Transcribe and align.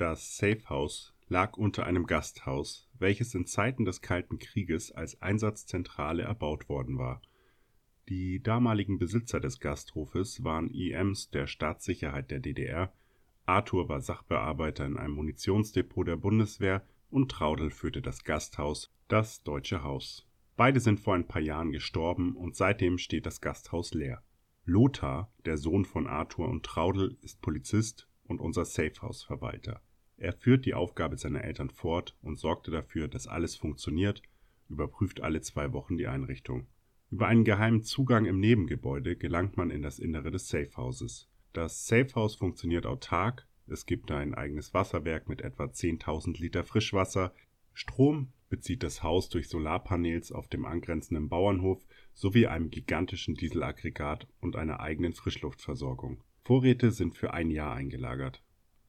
Das 0.00 0.38
Safe 0.38 0.66
House 0.70 1.12
lag 1.28 1.58
unter 1.58 1.84
einem 1.84 2.06
Gasthaus, 2.06 2.88
welches 2.98 3.34
in 3.34 3.44
Zeiten 3.44 3.84
des 3.84 4.00
Kalten 4.00 4.38
Krieges 4.38 4.90
als 4.92 5.20
Einsatzzentrale 5.20 6.22
erbaut 6.22 6.70
worden 6.70 6.96
war. 6.96 7.20
Die 8.08 8.42
damaligen 8.42 8.98
Besitzer 8.98 9.40
des 9.40 9.60
Gasthofes 9.60 10.42
waren 10.42 10.70
IMs 10.70 11.28
der 11.28 11.46
Staatssicherheit 11.46 12.30
der 12.30 12.40
DDR, 12.40 12.94
Arthur 13.44 13.90
war 13.90 14.00
Sachbearbeiter 14.00 14.86
in 14.86 14.96
einem 14.96 15.12
Munitionsdepot 15.16 16.08
der 16.08 16.16
Bundeswehr 16.16 16.82
und 17.10 17.30
Traudel 17.30 17.70
führte 17.70 18.00
das 18.00 18.24
Gasthaus 18.24 18.90
Das 19.06 19.42
Deutsche 19.42 19.82
Haus. 19.82 20.26
Beide 20.56 20.80
sind 20.80 20.98
vor 20.98 21.14
ein 21.14 21.28
paar 21.28 21.42
Jahren 21.42 21.72
gestorben 21.72 22.36
und 22.36 22.56
seitdem 22.56 22.96
steht 22.96 23.26
das 23.26 23.42
Gasthaus 23.42 23.92
leer. 23.92 24.22
Lothar, 24.64 25.30
der 25.44 25.58
Sohn 25.58 25.84
von 25.84 26.06
Arthur 26.06 26.48
und 26.48 26.64
Traudel, 26.64 27.18
ist 27.20 27.42
Polizist 27.42 28.08
und 28.24 28.40
unser 28.40 28.64
Safehouse-Verwalter. 28.64 29.82
Er 30.20 30.34
führt 30.34 30.66
die 30.66 30.74
Aufgabe 30.74 31.16
seiner 31.16 31.44
Eltern 31.44 31.70
fort 31.70 32.14
und 32.20 32.38
sorgte 32.38 32.70
dafür, 32.70 33.08
dass 33.08 33.26
alles 33.26 33.56
funktioniert, 33.56 34.20
überprüft 34.68 35.22
alle 35.22 35.40
zwei 35.40 35.72
Wochen 35.72 35.96
die 35.96 36.08
Einrichtung. 36.08 36.66
Über 37.10 37.26
einen 37.26 37.42
geheimen 37.42 37.82
Zugang 37.82 38.26
im 38.26 38.38
Nebengebäude 38.38 39.16
gelangt 39.16 39.56
man 39.56 39.70
in 39.70 39.80
das 39.80 39.98
Innere 39.98 40.30
des 40.30 40.48
Safehouses. 40.48 41.26
Das 41.54 41.86
Safehouse 41.86 42.36
funktioniert 42.36 42.84
autark, 42.84 43.48
es 43.66 43.86
gibt 43.86 44.10
ein 44.10 44.34
eigenes 44.34 44.74
Wasserwerk 44.74 45.26
mit 45.26 45.40
etwa 45.40 45.64
10.000 45.64 46.38
Liter 46.38 46.64
Frischwasser, 46.64 47.32
Strom 47.72 48.30
bezieht 48.50 48.82
das 48.82 49.02
Haus 49.02 49.30
durch 49.30 49.48
Solarpanels 49.48 50.32
auf 50.32 50.48
dem 50.48 50.66
angrenzenden 50.66 51.30
Bauernhof 51.30 51.82
sowie 52.12 52.46
einem 52.46 52.70
gigantischen 52.70 53.36
Dieselaggregat 53.36 54.26
und 54.40 54.56
einer 54.56 54.80
eigenen 54.80 55.14
Frischluftversorgung. 55.14 56.22
Vorräte 56.44 56.90
sind 56.90 57.16
für 57.16 57.32
ein 57.32 57.50
Jahr 57.50 57.74
eingelagert. 57.74 58.42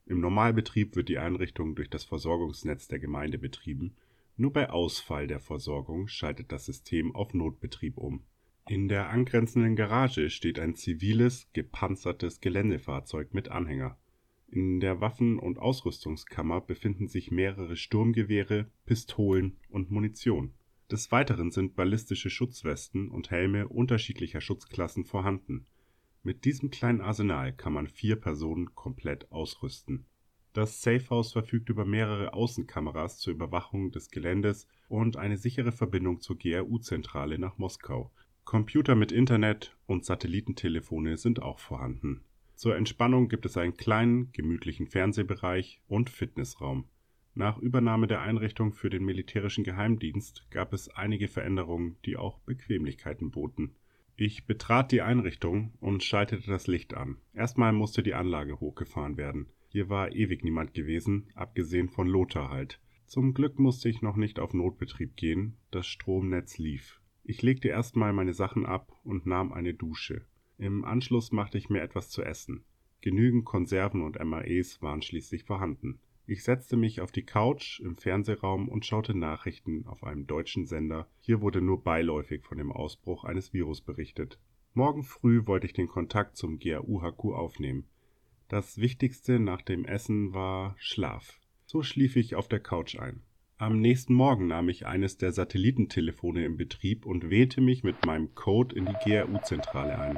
Im 0.06 0.20
Normalbetrieb 0.20 0.96
wird 0.96 1.10
die 1.10 1.20
Einrichtung 1.20 1.76
durch 1.76 1.90
das 1.90 2.04
Versorgungsnetz 2.04 2.88
der 2.88 3.00
Gemeinde 3.00 3.38
betrieben, 3.38 3.96
nur 4.38 4.52
bei 4.52 4.70
Ausfall 4.70 5.28
der 5.28 5.40
Versorgung 5.40 6.08
schaltet 6.08 6.52
das 6.52 6.66
System 6.66 7.16
auf 7.16 7.34
Notbetrieb 7.34 7.98
um. 7.98 8.24
In 8.68 8.88
der 8.88 9.10
angrenzenden 9.10 9.76
Garage 9.76 10.30
steht 10.30 10.60
ein 10.60 10.76
ziviles, 10.76 11.48
gepanzertes 11.54 12.42
Geländefahrzeug 12.42 13.34
mit 13.34 13.50
Anhänger. 13.50 13.98
In 14.48 14.80
der 14.80 15.00
Waffen 15.00 15.40
und 15.40 15.60
Ausrüstungskammer 15.60 16.62
befinden 16.62 17.08
sich 17.08 17.32
mehrere 17.32 17.76
Sturmgewehre, 17.76 18.70
Pistolen 18.86 19.58
und 19.70 19.92
Munition. 19.92 20.54
Des 20.92 21.12
Weiteren 21.12 21.52
sind 21.52 21.76
ballistische 21.76 22.30
Schutzwesten 22.30 23.10
und 23.10 23.32
Helme 23.32 23.68
unterschiedlicher 23.68 24.42
Schutzklassen 24.42 25.06
vorhanden 25.06 25.66
mit 26.24 26.46
diesem 26.46 26.70
kleinen 26.70 27.02
Arsenal 27.02 27.52
kann 27.52 27.74
man 27.74 27.88
vier 27.88 28.16
Personen 28.16 28.76
komplett 28.76 29.32
ausrüsten. 29.32 30.06
Das 30.54 30.82
Safehouse 30.82 31.32
verfügt 31.32 31.70
über 31.70 31.86
mehrere 31.86 32.34
Außenkameras 32.34 33.18
zur 33.18 33.34
Überwachung 33.34 33.92
des 33.92 34.12
Geländes 34.12 34.68
und 34.88 35.18
eine 35.18 35.38
sichere 35.38 35.72
Verbindung 35.72 36.22
zur 36.22 36.38
GRU-Zentrale 36.38 37.40
nach 37.40 37.58
Moskau. 37.58 38.12
Computer 38.44 38.96
mit 38.96 39.12
Internet 39.12 39.76
und 39.88 40.06
Satellitentelefone 40.06 41.18
sind 41.18 41.42
auch 41.42 41.60
vorhanden. 41.60 42.22
Zur 42.56 42.76
Entspannung 42.76 43.30
gibt 43.30 43.46
es 43.46 43.58
einen 43.58 43.76
kleinen, 43.78 44.32
gemütlichen 44.34 44.88
Fernsehbereich 44.88 45.82
und 45.88 46.10
Fitnessraum. 46.10 46.86
Nach 47.34 47.58
Übernahme 47.58 48.08
der 48.08 48.22
Einrichtung 48.22 48.74
für 48.74 48.90
den 48.90 49.06
militärischen 49.06 49.64
Geheimdienst 49.64 50.46
gab 50.52 50.74
es 50.74 50.90
einige 50.90 51.30
Veränderungen, 51.30 51.96
die 52.06 52.18
auch 52.18 52.40
Bequemlichkeiten 52.40 53.32
boten 53.32 53.74
ich 54.16 54.46
betrat 54.46 54.92
die 54.92 55.02
Einrichtung 55.02 55.74
und 55.80 56.04
schaltete 56.04 56.50
das 56.50 56.68
Licht 56.68 56.94
an. 56.94 57.18
Erstmal 57.34 57.74
musste 57.74 58.04
die 58.04 58.14
Anlage 58.14 58.60
hochgefahren 58.60 59.18
werden. 59.18 59.48
Hier 59.70 59.90
war 59.90 60.12
ewig 60.12 60.44
niemand 60.44 60.74
gewesen, 60.74 61.30
abgesehen 61.34 61.90
von 61.90 62.08
Lothar 62.08 62.50
halt. 62.50 62.80
Zum 63.06 63.34
Glück 63.34 63.60
musste 63.60 63.90
ich 63.90 64.02
noch 64.02 64.16
nicht 64.16 64.40
auf 64.40 64.54
Notbetrieb 64.54 65.16
gehen, 65.16 65.58
das 65.72 65.88
Stromnetz 65.88 66.58
lief. 66.58 67.02
Ich 67.24 67.42
legte 67.42 67.68
erstmal 67.68 68.14
meine 68.14 68.34
Sachen 68.34 68.66
ab 68.66 68.92
und 69.04 69.26
nahm 69.26 69.54
eine 69.54 69.74
Dusche. 69.74 70.26
Im 70.58 70.86
Anschluss 70.86 71.32
machte 71.32 71.58
ich 71.58 71.70
mir 71.70 71.82
etwas 71.82 72.10
zu 72.10 72.22
essen. 72.24 72.64
Genügend 73.02 73.46
Konserven 73.46 74.02
und 74.04 74.24
MAEs 74.24 74.82
waren 74.82 75.02
schließlich 75.02 75.44
vorhanden. 75.44 76.00
Ich 76.32 76.46
setzte 76.46 76.78
mich 76.78 77.02
auf 77.02 77.12
die 77.12 77.26
Couch 77.26 77.82
im 77.82 77.98
Fernsehraum 77.98 78.70
und 78.70 78.86
schaute 78.86 79.14
Nachrichten 79.14 79.86
auf 79.86 80.06
einem 80.06 80.28
deutschen 80.28 80.66
Sender. 80.66 81.10
Hier 81.20 81.42
wurde 81.42 81.60
nur 81.60 81.84
beiläufig 81.84 82.46
von 82.46 82.58
dem 82.58 82.72
Ausbruch 82.72 83.26
eines 83.26 83.52
Virus 83.52 83.82
berichtet. 83.82 84.40
Morgen 84.74 85.04
früh 85.04 85.46
wollte 85.46 85.68
ich 85.68 85.74
den 85.74 85.90
Kontakt 85.90 86.38
zum 86.38 86.58
GAU-HQ 86.58 87.34
aufnehmen. 87.34 87.84
Das 88.48 88.78
Wichtigste 88.78 89.42
nach 89.42 89.62
dem 89.62 89.84
Essen 89.84 90.34
war 90.34 90.74
Schlaf. 90.78 91.38
So 91.66 91.84
schlief 91.84 92.16
ich 92.16 92.34
auf 92.36 92.48
der 92.48 92.62
Couch 92.62 92.98
ein. 92.98 93.24
Am 93.58 93.82
nächsten 93.82 94.14
Morgen 94.14 94.48
nahm 94.48 94.70
ich 94.70 94.86
eines 94.86 95.18
der 95.18 95.34
Satellitentelefone 95.34 96.46
in 96.46 96.56
Betrieb 96.56 97.06
und 97.06 97.30
wählte 97.30 97.60
mich 97.60 97.84
mit 97.84 98.06
meinem 98.06 98.34
Code 98.36 98.74
in 98.74 98.86
die 98.86 98.96
GRU-Zentrale 99.04 100.00
ein. 100.00 100.18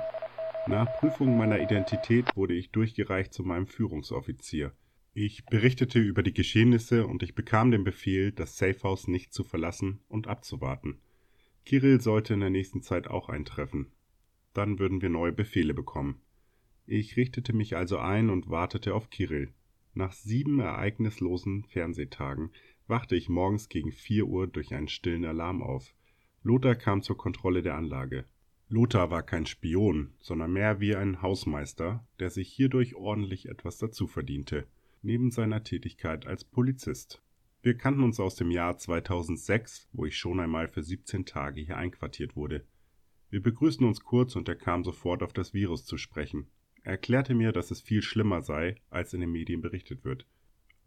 Nach 0.67 0.95
Prüfung 0.99 1.39
meiner 1.39 1.59
Identität 1.59 2.27
wurde 2.35 2.53
ich 2.53 2.69
durchgereicht 2.69 3.33
zu 3.33 3.41
meinem 3.41 3.65
Führungsoffizier. 3.65 4.73
Ich 5.15 5.45
berichtete 5.45 5.99
über 5.99 6.23
die 6.23 6.33
Geschehnisse 6.33 7.05
und 7.05 7.21
ich 7.21 7.35
bekam 7.35 7.69
den 7.69 7.83
Befehl, 7.83 8.31
das 8.31 8.57
Safehouse 8.57 9.07
nicht 9.07 9.31
zu 9.31 9.43
verlassen 9.43 9.99
und 10.07 10.27
abzuwarten. 10.27 11.01
Kirill 11.65 12.01
sollte 12.01 12.33
in 12.33 12.39
der 12.39 12.49
nächsten 12.49 12.81
Zeit 12.81 13.07
auch 13.07 13.29
eintreffen. 13.29 13.91
Dann 14.55 14.79
würden 14.79 15.03
wir 15.03 15.09
neue 15.09 15.31
Befehle 15.31 15.75
bekommen. 15.75 16.19
Ich 16.87 17.15
richtete 17.15 17.53
mich 17.53 17.75
also 17.75 17.99
ein 17.99 18.31
und 18.31 18.49
wartete 18.49 18.95
auf 18.95 19.11
Kirill. 19.11 19.53
Nach 19.93 20.13
sieben 20.13 20.59
ereignislosen 20.59 21.63
Fernsehtagen 21.65 22.49
wachte 22.87 23.15
ich 23.15 23.29
morgens 23.29 23.69
gegen 23.69 23.91
vier 23.91 24.25
Uhr 24.25 24.47
durch 24.47 24.73
einen 24.73 24.87
stillen 24.87 25.25
Alarm 25.25 25.61
auf. 25.61 25.93
Lothar 26.41 26.73
kam 26.73 27.03
zur 27.03 27.17
Kontrolle 27.17 27.61
der 27.61 27.75
Anlage. 27.75 28.25
Lothar 28.67 29.11
war 29.11 29.21
kein 29.21 29.45
Spion, 29.45 30.15
sondern 30.21 30.51
mehr 30.53 30.79
wie 30.79 30.95
ein 30.95 31.21
Hausmeister, 31.21 32.03
der 32.19 32.31
sich 32.31 32.51
hierdurch 32.51 32.95
ordentlich 32.95 33.47
etwas 33.47 33.77
dazu 33.77 34.07
verdiente 34.07 34.65
neben 35.03 35.31
seiner 35.31 35.63
Tätigkeit 35.63 36.25
als 36.25 36.43
Polizist. 36.43 37.21
Wir 37.61 37.77
kannten 37.77 38.03
uns 38.03 38.19
aus 38.19 38.35
dem 38.35 38.51
Jahr 38.51 38.77
2006, 38.77 39.87
wo 39.93 40.05
ich 40.05 40.17
schon 40.17 40.39
einmal 40.39 40.67
für 40.67 40.83
17 40.83 41.25
Tage 41.25 41.61
hier 41.61 41.77
einquartiert 41.77 42.35
wurde. 42.35 42.65
Wir 43.29 43.41
begrüßten 43.41 43.85
uns 43.85 44.03
kurz 44.03 44.35
und 44.35 44.47
er 44.49 44.55
kam 44.55 44.83
sofort 44.83 45.23
auf 45.23 45.33
das 45.33 45.53
Virus 45.53 45.85
zu 45.85 45.97
sprechen. 45.97 46.47
Er 46.83 46.91
erklärte 46.91 47.33
mir, 47.33 47.51
dass 47.51 47.71
es 47.71 47.81
viel 47.81 48.01
schlimmer 48.01 48.41
sei, 48.41 48.75
als 48.89 49.13
in 49.13 49.21
den 49.21 49.31
Medien 49.31 49.61
berichtet 49.61 50.03
wird. 50.03 50.27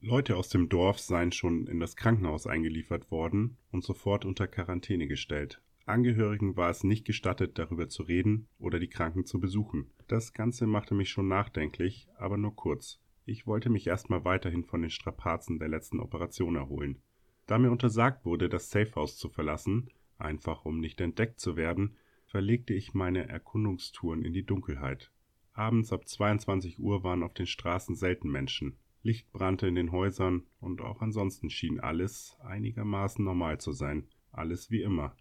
Leute 0.01 0.37
aus 0.37 0.51
dem 0.51 0.69
Dorf 0.69 0.99
seien 0.99 1.33
schon 1.33 1.67
in 1.67 1.81
das 1.81 1.97
Krankenhaus 1.97 2.47
eingeliefert 2.47 3.11
worden 3.11 3.57
und 3.71 3.83
sofort 3.83 4.25
unter 4.25 4.47
Quarantäne 4.47 5.09
gestellt. 5.09 5.63
Angehörigen 5.87 6.57
war 6.57 6.69
es 6.69 6.85
nicht 6.85 7.07
gestattet, 7.07 7.59
darüber 7.59 7.89
zu 7.89 8.03
reden 8.03 8.49
oder 8.59 8.79
die 8.79 8.89
Kranken 8.89 9.25
zu 9.25 9.41
besuchen. 9.41 9.91
Das 10.09 10.33
Ganze 10.33 10.67
machte 10.67 10.95
mich 10.95 11.09
schon 11.09 11.29
nachdenklich, 11.29 12.09
aber 12.19 12.37
nur 12.37 12.55
kurz. 12.55 13.01
Ich 13.29 13.45
wollte 13.45 13.71
mich 13.71 13.89
erstmal 13.89 14.25
weiterhin 14.25 14.63
von 14.63 14.83
den 14.83 14.91
Strapazen 14.91 15.59
der 15.59 15.67
letzten 15.67 15.99
Operation 15.99 16.55
erholen. 16.55 17.03
Da 17.47 17.59
mir 17.59 17.73
untersagt 17.73 18.25
wurde, 18.25 18.49
das 18.49 18.71
Safehouse 18.71 19.19
zu 19.19 19.29
verlassen, 19.29 19.91
einfach 20.17 20.65
um 20.65 20.79
nicht 20.79 21.01
entdeckt 21.01 21.41
zu 21.41 21.57
werden, 21.57 21.97
verlegte 22.27 22.73
ich 22.73 22.95
meine 22.95 23.29
Erkundungstouren 23.29 24.25
in 24.25 24.33
die 24.33 24.47
Dunkelheit. 24.47 25.11
Abends 25.55 25.93
ab 25.93 26.07
22 26.07 26.79
Uhr 26.79 27.03
waren 27.03 27.25
auf 27.25 27.35
den 27.35 27.47
Straßen 27.47 27.97
selten 27.97 28.31
Menschen. 28.31 28.77
Licht 29.03 29.33
brannte 29.33 29.67
in 29.67 29.75
den 29.75 29.91
Häusern 29.91 30.45
und 30.61 30.81
auch 30.81 31.01
ansonsten 31.03 31.51
schien 31.51 31.81
alles 31.81 32.37
einigermaßen 32.45 33.25
normal 33.25 33.59
zu 33.59 33.73
sein. 33.73 34.07
Alles 34.31 34.71
wie 34.71 34.83
immer. 34.83 35.17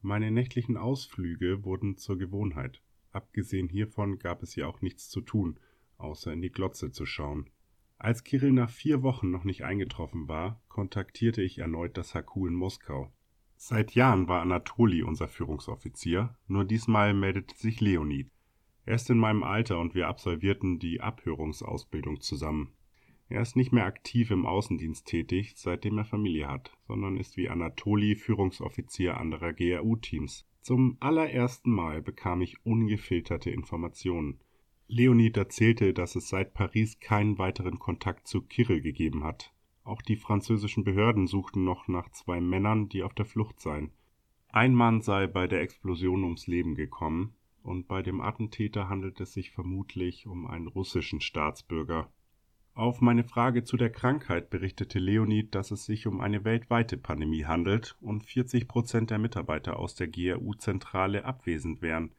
Meine 0.00 0.30
nächtlichen 0.30 0.76
Ausflüge 0.76 1.64
wurden 1.64 1.96
zur 1.96 2.18
Gewohnheit. 2.18 2.82
Abgesehen 3.10 3.68
hiervon 3.68 4.20
gab 4.20 4.44
es 4.44 4.52
hier 4.52 4.68
auch 4.68 4.80
nichts 4.80 5.08
zu 5.08 5.20
tun, 5.22 5.58
außer 5.98 6.32
in 6.32 6.40
die 6.40 6.50
Glotze 6.50 6.90
zu 6.90 7.06
schauen. 7.06 7.50
Als 7.98 8.24
Kirill 8.24 8.52
nach 8.52 8.70
vier 8.70 9.02
Wochen 9.02 9.30
noch 9.30 9.44
nicht 9.44 9.64
eingetroffen 9.64 10.28
war, 10.28 10.62
kontaktierte 10.68 11.42
ich 11.42 11.58
erneut 11.58 11.96
das 11.96 12.14
HQ 12.14 12.36
in 12.46 12.54
Moskau. 12.54 13.12
Seit 13.56 13.96
Jahren 13.96 14.28
war 14.28 14.40
Anatoli 14.40 15.02
unser 15.02 15.26
Führungsoffizier, 15.26 16.36
nur 16.46 16.64
diesmal 16.64 17.12
meldete 17.12 17.56
sich 17.56 17.80
Leonid. 17.80 18.30
Er 18.84 18.94
ist 18.94 19.10
in 19.10 19.18
meinem 19.18 19.42
Alter 19.42 19.80
und 19.80 19.94
wir 19.94 20.08
absolvierten 20.08 20.78
die 20.78 21.00
Abhörungsausbildung 21.00 22.20
zusammen. 22.20 22.72
Er 23.28 23.42
ist 23.42 23.56
nicht 23.56 23.72
mehr 23.72 23.84
aktiv 23.84 24.30
im 24.30 24.46
Außendienst 24.46 25.06
tätig, 25.06 25.54
seitdem 25.56 25.98
er 25.98 26.06
Familie 26.06 26.48
hat, 26.48 26.72
sondern 26.86 27.16
ist 27.18 27.36
wie 27.36 27.50
Anatoli 27.50 28.14
Führungsoffizier 28.14 29.18
anderer 29.18 29.52
GRU-Teams. 29.52 30.46
Zum 30.62 30.96
allerersten 31.00 31.70
Mal 31.70 32.00
bekam 32.00 32.40
ich 32.40 32.64
ungefilterte 32.64 33.50
Informationen. 33.50 34.40
Leonid 34.90 35.36
erzählte, 35.36 35.92
dass 35.92 36.16
es 36.16 36.30
seit 36.30 36.54
Paris 36.54 36.98
keinen 36.98 37.36
weiteren 37.36 37.78
Kontakt 37.78 38.26
zu 38.26 38.40
Kirill 38.40 38.80
gegeben 38.80 39.22
hat. 39.22 39.52
Auch 39.84 40.00
die 40.00 40.16
französischen 40.16 40.82
Behörden 40.82 41.26
suchten 41.26 41.62
noch 41.62 41.88
nach 41.88 42.08
zwei 42.10 42.40
Männern, 42.40 42.88
die 42.88 43.02
auf 43.02 43.12
der 43.12 43.26
Flucht 43.26 43.60
seien. 43.60 43.92
Ein 44.48 44.72
Mann 44.72 45.02
sei 45.02 45.26
bei 45.26 45.46
der 45.46 45.60
Explosion 45.60 46.24
ums 46.24 46.46
Leben 46.46 46.74
gekommen, 46.74 47.34
und 47.62 47.86
bei 47.86 48.02
dem 48.02 48.22
Attentäter 48.22 48.88
handelt 48.88 49.20
es 49.20 49.34
sich 49.34 49.50
vermutlich 49.50 50.26
um 50.26 50.46
einen 50.46 50.68
russischen 50.68 51.20
Staatsbürger. 51.20 52.10
Auf 52.72 53.02
meine 53.02 53.24
Frage 53.24 53.64
zu 53.64 53.76
der 53.76 53.90
Krankheit 53.90 54.48
berichtete 54.48 54.98
Leonid, 54.98 55.54
dass 55.54 55.70
es 55.70 55.84
sich 55.84 56.06
um 56.06 56.20
eine 56.20 56.44
weltweite 56.44 56.96
Pandemie 56.96 57.44
handelt 57.44 57.96
und 58.00 58.24
40 58.24 58.68
Prozent 58.68 59.10
der 59.10 59.18
Mitarbeiter 59.18 59.78
aus 59.78 59.96
der 59.96 60.08
GRU-Zentrale 60.08 61.26
abwesend 61.26 61.82
wären, 61.82 62.12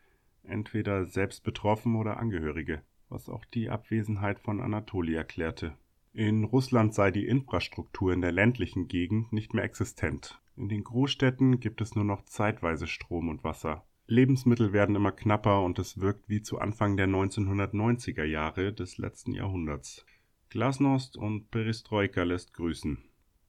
entweder 0.44 1.06
selbst 1.06 1.44
betroffen 1.44 1.96
oder 1.96 2.18
Angehörige, 2.18 2.82
was 3.10 3.30
auch 3.30 3.46
die 3.46 3.70
Abwesenheit 3.70 4.40
von 4.40 4.62
Anatoli 4.62 5.16
erklärte. 5.16 5.76
In 6.14 6.44
Russland 6.44 6.94
sei 6.94 7.12
die 7.12 7.28
Infrastruktur 7.28 8.14
in 8.14 8.22
der 8.22 8.32
ländlichen 8.32 8.88
Gegend 8.88 9.32
nicht 9.32 9.54
mehr 9.54 9.64
existent. 9.64 10.42
In 10.58 10.68
den 10.68 10.84
Großstädten 10.84 11.60
gibt 11.60 11.82
es 11.82 11.96
nur 11.96 12.04
noch 12.04 12.26
zeitweise 12.26 12.88
Strom 12.88 13.30
und 13.30 13.44
Wasser. 13.44 13.86
Lebensmittel 14.08 14.74
werden 14.74 14.96
immer 14.96 15.12
knapper 15.12 15.64
und 15.64 15.78
es 15.78 16.00
wirkt 16.00 16.28
wie 16.28 16.42
zu 16.42 16.58
Anfang 16.58 16.98
der 16.98 17.08
1990er 17.08 18.24
Jahre 18.24 18.74
des 18.74 18.98
letzten 18.98 19.34
Jahrhunderts. 19.34 20.06
Glasnost 20.50 21.16
und 21.16 21.52
Perestroika 21.52 22.24
lässt 22.24 22.54
grüßen. 22.54 22.98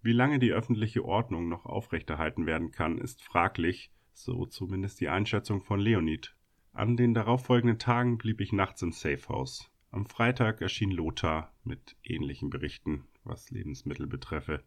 Wie 0.03 0.13
lange 0.13 0.39
die 0.39 0.53
öffentliche 0.53 1.05
Ordnung 1.05 1.49
noch 1.49 1.65
aufrechterhalten 1.65 2.45
werden 2.45 2.73
kann, 2.73 2.99
ist 2.99 3.23
fraglich, 3.23 3.91
so 4.13 4.45
zumindest 4.45 5.01
die 5.01 5.09
Einschätzung 5.09 5.63
von 5.63 5.81
Leonid. 5.81 6.37
An 6.72 6.96
den 6.96 7.14
darauffolgenden 7.14 7.78
Tagen 7.78 8.17
blieb 8.17 8.40
ich 8.40 8.52
nachts 8.52 8.82
im 8.82 8.93
Safehouse. 8.93 9.70
Am 9.90 10.06
Freitag 10.06 10.61
erschien 10.61 10.90
Lothar 10.93 11.52
mit 11.64 11.96
ähnlichen 12.05 12.49
Berichten, 12.49 13.05
was 13.25 13.50
Lebensmittel 13.50 14.06
betreffe. 14.06 14.62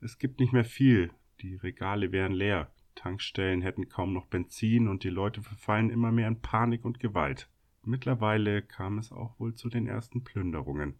Es 0.00 0.18
gibt 0.18 0.40
nicht 0.40 0.52
mehr 0.52 0.64
viel, 0.64 1.10
die 1.40 1.56
Regale 1.56 2.12
wären 2.12 2.32
leer, 2.32 2.70
Tankstellen 2.94 3.62
hätten 3.62 3.88
kaum 3.88 4.12
noch 4.12 4.26
Benzin 4.26 4.88
und 4.88 5.04
die 5.04 5.10
Leute 5.10 5.42
verfallen 5.42 5.90
immer 5.90 6.12
mehr 6.12 6.28
in 6.28 6.40
Panik 6.40 6.84
und 6.84 7.00
Gewalt. 7.00 7.48
Mittlerweile 7.84 8.62
kam 8.62 8.98
es 8.98 9.10
auch 9.10 9.38
wohl 9.40 9.54
zu 9.54 9.68
den 9.68 9.86
ersten 9.86 10.22
Plünderungen. 10.22 10.94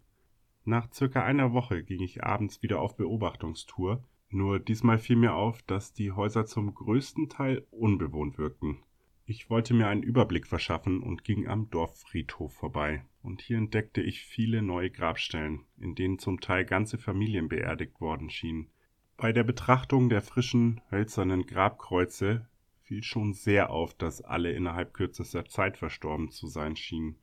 Nach 0.65 0.91
circa 0.91 1.23
einer 1.23 1.53
Woche 1.53 1.83
ging 1.83 2.01
ich 2.01 2.23
abends 2.23 2.61
wieder 2.63 2.81
auf 2.81 2.97
Beobachtungstour, 2.97 4.03
nur 4.29 4.59
diesmal 4.59 4.97
fiel 4.97 5.17
mir 5.17 5.35
auf, 5.35 5.61
dass 5.63 5.93
die 5.93 6.11
Häuser 6.11 6.45
zum 6.45 6.73
größten 6.73 7.29
Teil 7.29 7.67
unbewohnt 7.69 8.37
wirkten. 8.37 8.79
Ich 9.25 9.49
wollte 9.49 9.73
mir 9.73 9.87
einen 9.87 10.03
Überblick 10.03 10.47
verschaffen 10.47 11.01
und 11.01 11.23
ging 11.23 11.47
am 11.47 11.69
Dorffriedhof 11.69 12.53
vorbei, 12.53 13.05
und 13.21 13.41
hier 13.41 13.57
entdeckte 13.57 14.01
ich 14.01 14.21
viele 14.21 14.61
neue 14.61 14.91
Grabstellen, 14.91 15.65
in 15.77 15.95
denen 15.95 16.19
zum 16.19 16.41
Teil 16.41 16.65
ganze 16.65 16.97
Familien 16.97 17.47
beerdigt 17.47 18.01
worden 18.01 18.29
schienen. 18.29 18.69
Bei 19.15 19.31
der 19.31 19.43
Betrachtung 19.43 20.09
der 20.09 20.21
frischen, 20.21 20.81
hölzernen 20.91 21.45
Grabkreuze 21.45 22.49
fiel 22.81 23.01
schon 23.01 23.33
sehr 23.33 23.69
auf, 23.69 23.93
dass 23.93 24.21
alle 24.21 24.51
innerhalb 24.51 24.93
kürzester 24.93 25.45
Zeit 25.45 25.77
verstorben 25.77 26.29
zu 26.29 26.47
sein 26.47 26.75
schienen. 26.75 27.15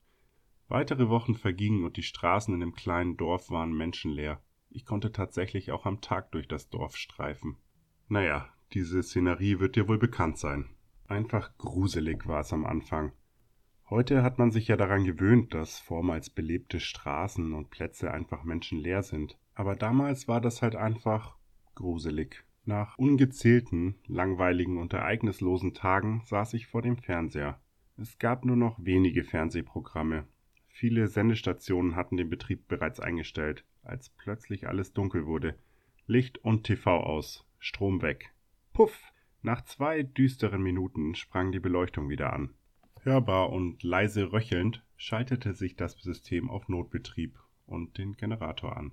Weitere 0.68 1.10
Wochen 1.10 1.34
vergingen 1.34 1.84
und 1.84 1.98
die 1.98 2.02
Straßen 2.02 2.54
in 2.54 2.60
dem 2.60 2.74
kleinen 2.74 3.18
Dorf 3.18 3.50
waren 3.50 3.76
menschenleer. 3.76 4.40
Ich 4.70 4.86
konnte 4.86 5.12
tatsächlich 5.12 5.70
auch 5.70 5.84
am 5.84 6.00
Tag 6.00 6.32
durch 6.32 6.48
das 6.48 6.70
Dorf 6.70 6.96
streifen. 6.96 7.56
Naja, 8.08 8.48
diese 8.72 9.02
Szenerie 9.02 9.58
wird 9.58 9.76
dir 9.76 9.86
wohl 9.88 9.98
bekannt 9.98 10.38
sein. 10.38 10.70
Einfach 11.10 11.56
gruselig 11.58 12.26
war 12.26 12.40
es 12.40 12.52
am 12.52 12.64
Anfang. 12.64 13.12
Heute 13.90 14.22
hat 14.22 14.38
man 14.38 14.50
sich 14.50 14.68
ja 14.68 14.76
daran 14.76 15.04
gewöhnt, 15.04 15.52
dass 15.52 15.78
vormals 15.78 16.30
belebte 16.30 16.80
Straßen 16.80 17.52
und 17.52 17.70
Plätze 17.70 18.12
einfach 18.12 18.44
menschenleer 18.44 19.02
sind. 19.02 19.36
Aber 19.54 19.76
damals 19.76 20.28
war 20.28 20.40
das 20.40 20.62
halt 20.62 20.76
einfach 20.76 21.36
gruselig. 21.74 22.44
Nach 22.64 22.96
ungezählten, 22.96 23.96
langweiligen 24.06 24.78
und 24.78 24.92
ereignislosen 24.92 25.74
Tagen 25.74 26.22
saß 26.26 26.54
ich 26.54 26.68
vor 26.68 26.82
dem 26.82 26.96
Fernseher. 26.96 27.60
Es 27.96 28.18
gab 28.18 28.44
nur 28.44 28.56
noch 28.56 28.78
wenige 28.78 29.24
Fernsehprogramme, 29.24 30.26
Viele 30.72 31.08
Sendestationen 31.08 31.94
hatten 31.94 32.16
den 32.16 32.30
Betrieb 32.30 32.66
bereits 32.66 33.00
eingestellt, 33.00 33.66
als 33.82 34.08
plötzlich 34.08 34.66
alles 34.66 34.94
dunkel 34.94 35.26
wurde. 35.26 35.58
Licht 36.06 36.38
und 36.38 36.64
TV 36.64 37.02
aus, 37.02 37.46
Strom 37.58 38.00
weg. 38.00 38.32
Puff! 38.72 38.98
Nach 39.42 39.64
zwei 39.64 40.02
düsteren 40.02 40.62
Minuten 40.62 41.14
sprang 41.14 41.50
die 41.50 41.60
Beleuchtung 41.60 42.10
wieder 42.10 42.32
an. 42.32 42.54
Hörbar 43.02 43.50
und 43.50 43.82
leise 43.82 44.32
röchelnd 44.32 44.84
schaltete 44.96 45.54
sich 45.54 45.76
das 45.76 45.92
System 45.92 46.50
auf 46.50 46.68
Notbetrieb 46.68 47.38
und 47.64 47.96
den 47.96 48.16
Generator 48.16 48.76
an. 48.76 48.92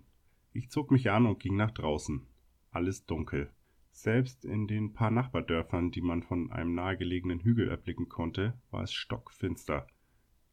Ich 0.54 0.70
zog 0.70 0.92
mich 0.92 1.12
an 1.12 1.26
und 1.26 1.42
ging 1.42 1.58
nach 1.58 1.72
draußen. 1.72 2.26
Alles 2.72 3.06
dunkel. 3.06 3.52
Selbst 3.92 4.46
in 4.46 4.68
den 4.68 4.94
paar 4.94 5.12
Nachbardörfern, 5.12 5.92
die 5.92 6.02
man 6.02 6.24
von 6.24 6.52
einem 6.52 6.76
nahegelegenen 6.76 7.42
Hügel 7.42 7.68
erblicken 7.68 8.08
konnte, 8.08 8.54
war 8.72 8.84
es 8.84 8.94
stockfinster. 8.94 9.88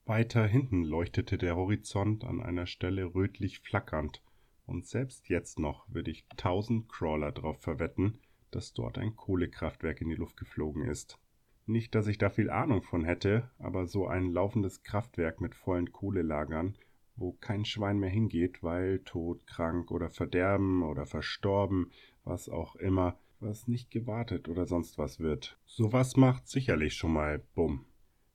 Weiter 0.07 0.47
hinten 0.47 0.83
leuchtete 0.83 1.39
der 1.39 1.55
Horizont 1.55 2.25
an 2.25 2.43
einer 2.43 2.67
Stelle 2.67 3.15
rötlich 3.15 3.61
flackernd, 3.61 4.23
und 4.67 4.87
selbst 4.87 5.29
jetzt 5.29 5.59
noch 5.59 5.87
würde 5.89 6.11
ich 6.11 6.27
tausend 6.37 6.89
Crawler 6.89 7.33
drauf 7.33 7.61
verwetten, 7.63 8.19
dass 8.55 8.73
dort 8.73 8.99
ein 8.99 9.17
Kohlekraftwerk 9.17 10.01
in 10.01 10.09
die 10.09 10.15
Luft 10.15 10.37
geflogen 10.37 10.85
ist. 10.85 11.19
Nicht, 11.67 11.95
dass 11.95 12.07
ich 12.07 12.19
da 12.19 12.29
viel 12.29 12.51
Ahnung 12.51 12.83
von 12.83 13.05
hätte, 13.05 13.51
aber 13.59 13.87
so 13.87 14.07
ein 14.07 14.31
laufendes 14.31 14.83
Kraftwerk 14.83 15.41
mit 15.41 15.55
vollen 15.55 15.93
Kohlelagern, 15.93 16.77
wo 17.17 17.33
kein 17.33 17.65
Schwein 17.65 17.99
mehr 17.99 18.11
hingeht, 18.11 18.63
weil 18.63 18.99
tot, 19.01 19.47
krank 19.47 19.91
oder 19.91 20.11
verderben 20.11 20.83
oder 20.83 21.07
verstorben, 21.07 21.91
was 22.25 22.49
auch 22.49 22.77
immer, 22.77 23.19
was 23.41 23.67
nicht 23.67 23.91
gewartet 23.91 24.49
oder 24.49 24.67
sonst 24.67 24.99
was 24.99 25.21
wird. 25.21 25.59
Sowas 25.65 26.17
macht 26.17 26.49
sicherlich 26.49 26.95
schon 26.95 27.13
mal 27.13 27.43
Bumm. 27.55 27.87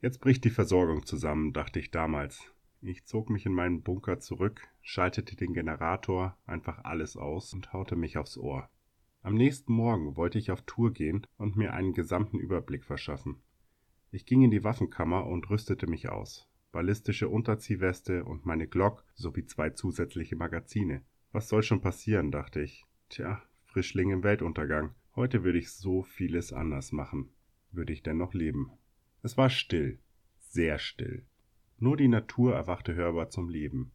Jetzt 0.02 0.22
bricht 0.22 0.44
die 0.46 0.50
Versorgung 0.50 1.06
zusammen, 1.06 1.54
dachte 1.54 1.80
ich 1.80 1.92
damals. 1.92 2.52
Ich 2.82 3.06
zog 3.06 3.30
mich 3.30 3.46
in 3.46 3.54
meinen 3.54 3.84
Bunker 3.84 4.20
zurück, 4.20 4.68
schaltete 4.82 5.36
den 5.36 5.54
Generator, 5.54 6.38
einfach 6.46 6.86
alles 6.86 7.18
aus 7.18 7.54
und 7.54 7.74
haute 7.74 7.98
mich 7.98 8.18
aufs 8.18 8.38
Ohr. 8.38 8.70
Am 9.22 9.36
nächsten 9.36 9.74
Morgen 9.74 10.16
wollte 10.16 10.40
ich 10.40 10.50
auf 10.50 10.62
Tour 10.62 10.94
gehen 10.94 11.28
und 11.38 11.58
mir 11.58 11.74
einen 11.74 11.92
gesamten 11.94 12.40
Überblick 12.40 12.86
verschaffen. 12.86 13.42
Ich 14.12 14.26
ging 14.26 14.44
in 14.44 14.52
die 14.52 14.64
Waffenkammer 14.64 15.28
und 15.28 15.50
rüstete 15.50 15.88
mich 15.88 16.10
aus. 16.10 16.48
Ballistische 16.72 17.28
Unterziehweste 17.28 18.24
und 18.24 18.46
meine 18.46 18.68
Glock 18.68 19.04
sowie 19.16 19.46
zwei 19.46 19.72
zusätzliche 19.72 20.38
Magazine. 20.38 21.04
Was 21.32 21.50
soll 21.50 21.64
schon 21.64 21.82
passieren, 21.82 22.32
dachte 22.32 22.62
ich. 22.62 22.86
Tja, 23.10 23.42
Frischling 23.66 24.10
im 24.12 24.24
Weltuntergang. 24.24 24.96
Heute 25.16 25.44
würde 25.44 25.60
ich 25.60 25.72
so 25.72 26.02
vieles 26.04 26.54
anders 26.54 26.94
machen. 26.94 27.30
Würde 27.72 27.92
ich 27.92 28.04
denn 28.04 28.18
noch 28.18 28.34
leben? 28.34 28.72
Es 29.22 29.36
war 29.36 29.50
still, 29.50 30.00
sehr 30.38 30.80
still. 30.80 31.26
Nur 31.78 31.98
die 31.98 32.08
Natur 32.08 32.56
erwachte 32.56 32.96
hörbar 32.96 33.30
zum 33.30 33.50
Leben. 33.50 33.92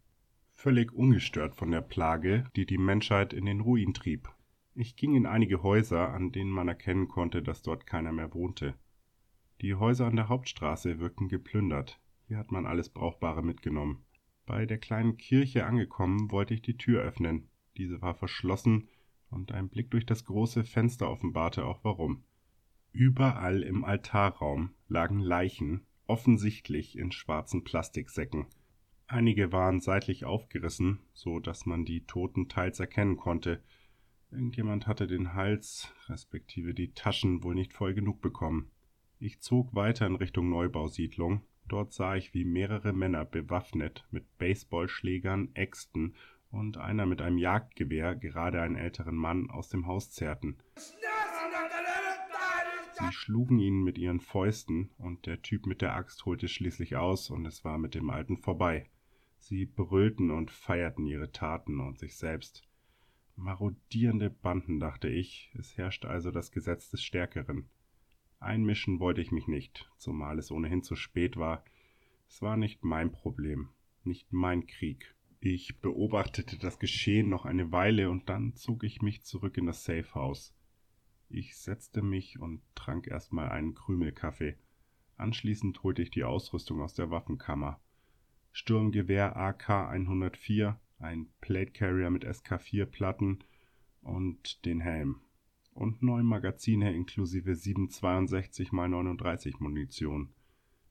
Völlig 0.53 0.93
ungestört 0.93 1.57
von 1.57 1.71
der 1.71 1.81
Plage, 1.81 2.45
die 2.57 2.67
die 2.67 2.79
Menschheit 2.79 3.33
in 3.33 3.47
den 3.47 3.61
Ruin 3.61 3.95
trieb. 3.95 4.29
Ich 4.75 4.97
ging 4.97 5.15
in 5.15 5.27
einige 5.27 5.63
Häuser, 5.63 6.13
an 6.13 6.33
denen 6.33 6.51
man 6.51 6.69
erkennen 6.69 7.09
konnte, 7.09 7.43
dass 7.43 7.63
dort 7.63 7.87
keiner 7.87 8.13
mehr 8.13 8.35
wohnte. 8.35 8.75
Die 9.61 9.75
Häuser 9.75 10.07
an 10.07 10.17
der 10.17 10.29
Hauptstraße 10.29 10.99
wirkten 10.99 11.29
geplündert. 11.29 12.01
Hier 12.27 12.39
hat 12.39 12.51
man 12.51 12.67
alles 12.67 12.89
Brauchbare 12.89 13.43
mitgenommen. 13.43 14.05
Bei 14.47 14.67
der 14.67 14.79
kleinen 14.79 15.17
Kirche 15.17 15.65
angekommen, 15.65 16.31
wollte 16.31 16.55
ich 16.55 16.63
die 16.63 16.77
Tür 16.77 17.03
öffnen. 17.03 17.49
Diese 17.77 18.03
war 18.03 18.15
verschlossen, 18.15 18.89
und 19.31 19.53
ein 19.53 19.69
Blick 19.69 19.91
durch 19.91 20.07
das 20.07 20.25
große 20.25 20.65
Fenster 20.65 21.11
offenbarte 21.11 21.65
auch 21.65 21.83
warum. 21.83 22.25
Überall 22.93 23.63
im 23.63 23.85
Altarraum 23.85 24.75
lagen 24.89 25.19
Leichen, 25.19 25.87
offensichtlich 26.07 26.97
in 26.97 27.11
schwarzen 27.13 27.65
Plastiksäcken. 27.65 28.47
Einige 29.07 29.53
waren 29.53 29.81
seitlich 29.81 30.25
aufgerissen, 30.25 31.01
so 31.13 31.41
dass 31.41 31.67
man 31.67 31.85
die 31.85 32.07
Toten 32.07 32.49
teils 32.49 32.81
erkennen 32.81 33.17
konnte. 33.17 33.63
Irgendjemand 34.35 34.89
hatte 34.89 35.07
den 35.07 35.35
Hals, 35.35 35.95
respektive 36.09 36.75
die 36.75 36.93
Taschen, 36.93 37.45
wohl 37.45 37.55
nicht 37.55 37.73
voll 37.73 37.95
genug 37.95 38.21
bekommen. 38.21 38.69
Ich 39.21 39.41
zog 39.41 39.77
weiter 39.77 40.09
in 40.09 40.17
Richtung 40.17 40.51
Neubausiedlung. 40.51 41.43
Dort 41.69 41.93
sah 41.93 42.17
ich, 42.17 42.35
wie 42.35 42.45
mehrere 42.45 42.93
Männer 42.93 43.25
bewaffnet 43.25 44.05
mit 44.11 44.37
Baseballschlägern, 44.39 45.55
Äxten 45.55 46.17
und 46.51 46.79
einer 46.79 47.07
mit 47.07 47.23
einem 47.23 47.39
Jagdgewehr 47.39 48.17
gerade 48.17 48.61
einen 48.61 48.75
älteren 48.75 49.15
Mann 49.15 49.51
aus 49.51 49.69
dem 49.69 49.87
Haus 49.87 50.11
zerrten. 50.11 50.59
Sie 52.93 53.13
schlugen 53.13 53.61
ihn 53.61 53.85
mit 53.85 53.99
ihren 53.99 54.21
Fäusten, 54.21 54.91
und 54.99 55.27
der 55.27 55.43
Typ 55.43 55.65
mit 55.67 55.81
der 55.81 55.95
Axt 55.95 56.27
holte 56.27 56.49
schließlich 56.49 56.97
aus, 56.97 57.31
und 57.31 57.47
es 57.47 57.65
war 57.65 57.79
mit 57.79 57.95
dem 57.95 58.11
Alten 58.11 58.37
vorbei. 58.37 58.91
Sie 59.39 59.65
brüllten 59.65 60.33
und 60.33 60.51
feierten 60.51 61.07
ihre 61.07 61.31
Taten 61.31 61.79
und 61.79 62.01
sich 62.01 62.17
selbst. 62.17 62.65
Marodierende 63.37 64.31
Banden, 64.31 64.79
dachte 64.79 65.09
ich, 65.09 65.53
es 65.59 65.77
herrschte 65.77 66.09
also 66.09 66.31
das 66.31 66.53
Gesetz 66.53 66.91
des 66.91 67.03
Stärkeren. 67.03 67.69
Einmischen 68.39 69.01
wollte 69.01 69.21
ich 69.21 69.33
mich 69.33 69.49
nicht, 69.49 69.91
zumal 69.97 70.39
es 70.39 70.51
ohnehin 70.51 70.83
zu 70.83 70.97
spät 70.97 71.37
war. 71.37 71.65
Es 72.29 72.43
war 72.43 72.57
nicht 72.57 72.85
mein 72.85 73.11
Problem, 73.11 73.71
nicht 74.05 74.33
mein 74.33 74.67
Krieg. 74.67 75.15
Ich 75.41 75.81
beobachtete 75.81 76.59
das 76.59 76.79
Geschehen 76.79 77.29
noch 77.29 77.45
eine 77.45 77.73
Weile 77.73 78.09
und 78.11 78.29
dann 78.29 78.55
zog 78.55 78.85
ich 78.85 79.03
mich 79.03 79.25
zurück 79.25 79.59
in 79.59 79.67
das 79.67 79.85
Safehouse. 79.85 80.55
Ich 81.29 81.57
setzte 81.57 82.03
mich 82.03 82.39
und 82.39 82.63
trank 82.75 83.09
erstmal 83.09 83.49
einen 83.49 83.75
Krümelkaffee. 83.75 84.57
Anschließend 85.17 85.83
holte 85.83 86.03
ich 86.03 86.11
die 86.11 86.25
Ausrüstung 86.25 86.81
aus 86.81 86.95
der 86.95 87.11
Waffenkammer. 87.11 87.81
Sturmgewehr 88.53 89.37
AK 89.37 89.71
104, 89.71 90.79
ein 91.05 91.29
Plate 91.41 91.73
Carrier 91.73 92.11
mit 92.11 92.25
SK4-Platten 92.25 93.45
und 94.01 94.65
den 94.65 94.81
Helm. 94.81 95.21
Und 95.73 96.03
neun 96.03 96.25
Magazine 96.25 96.95
inklusive 96.95 97.55
762 97.55 98.69
x 98.69 98.73
39 98.73 99.61
Munition. 99.61 100.33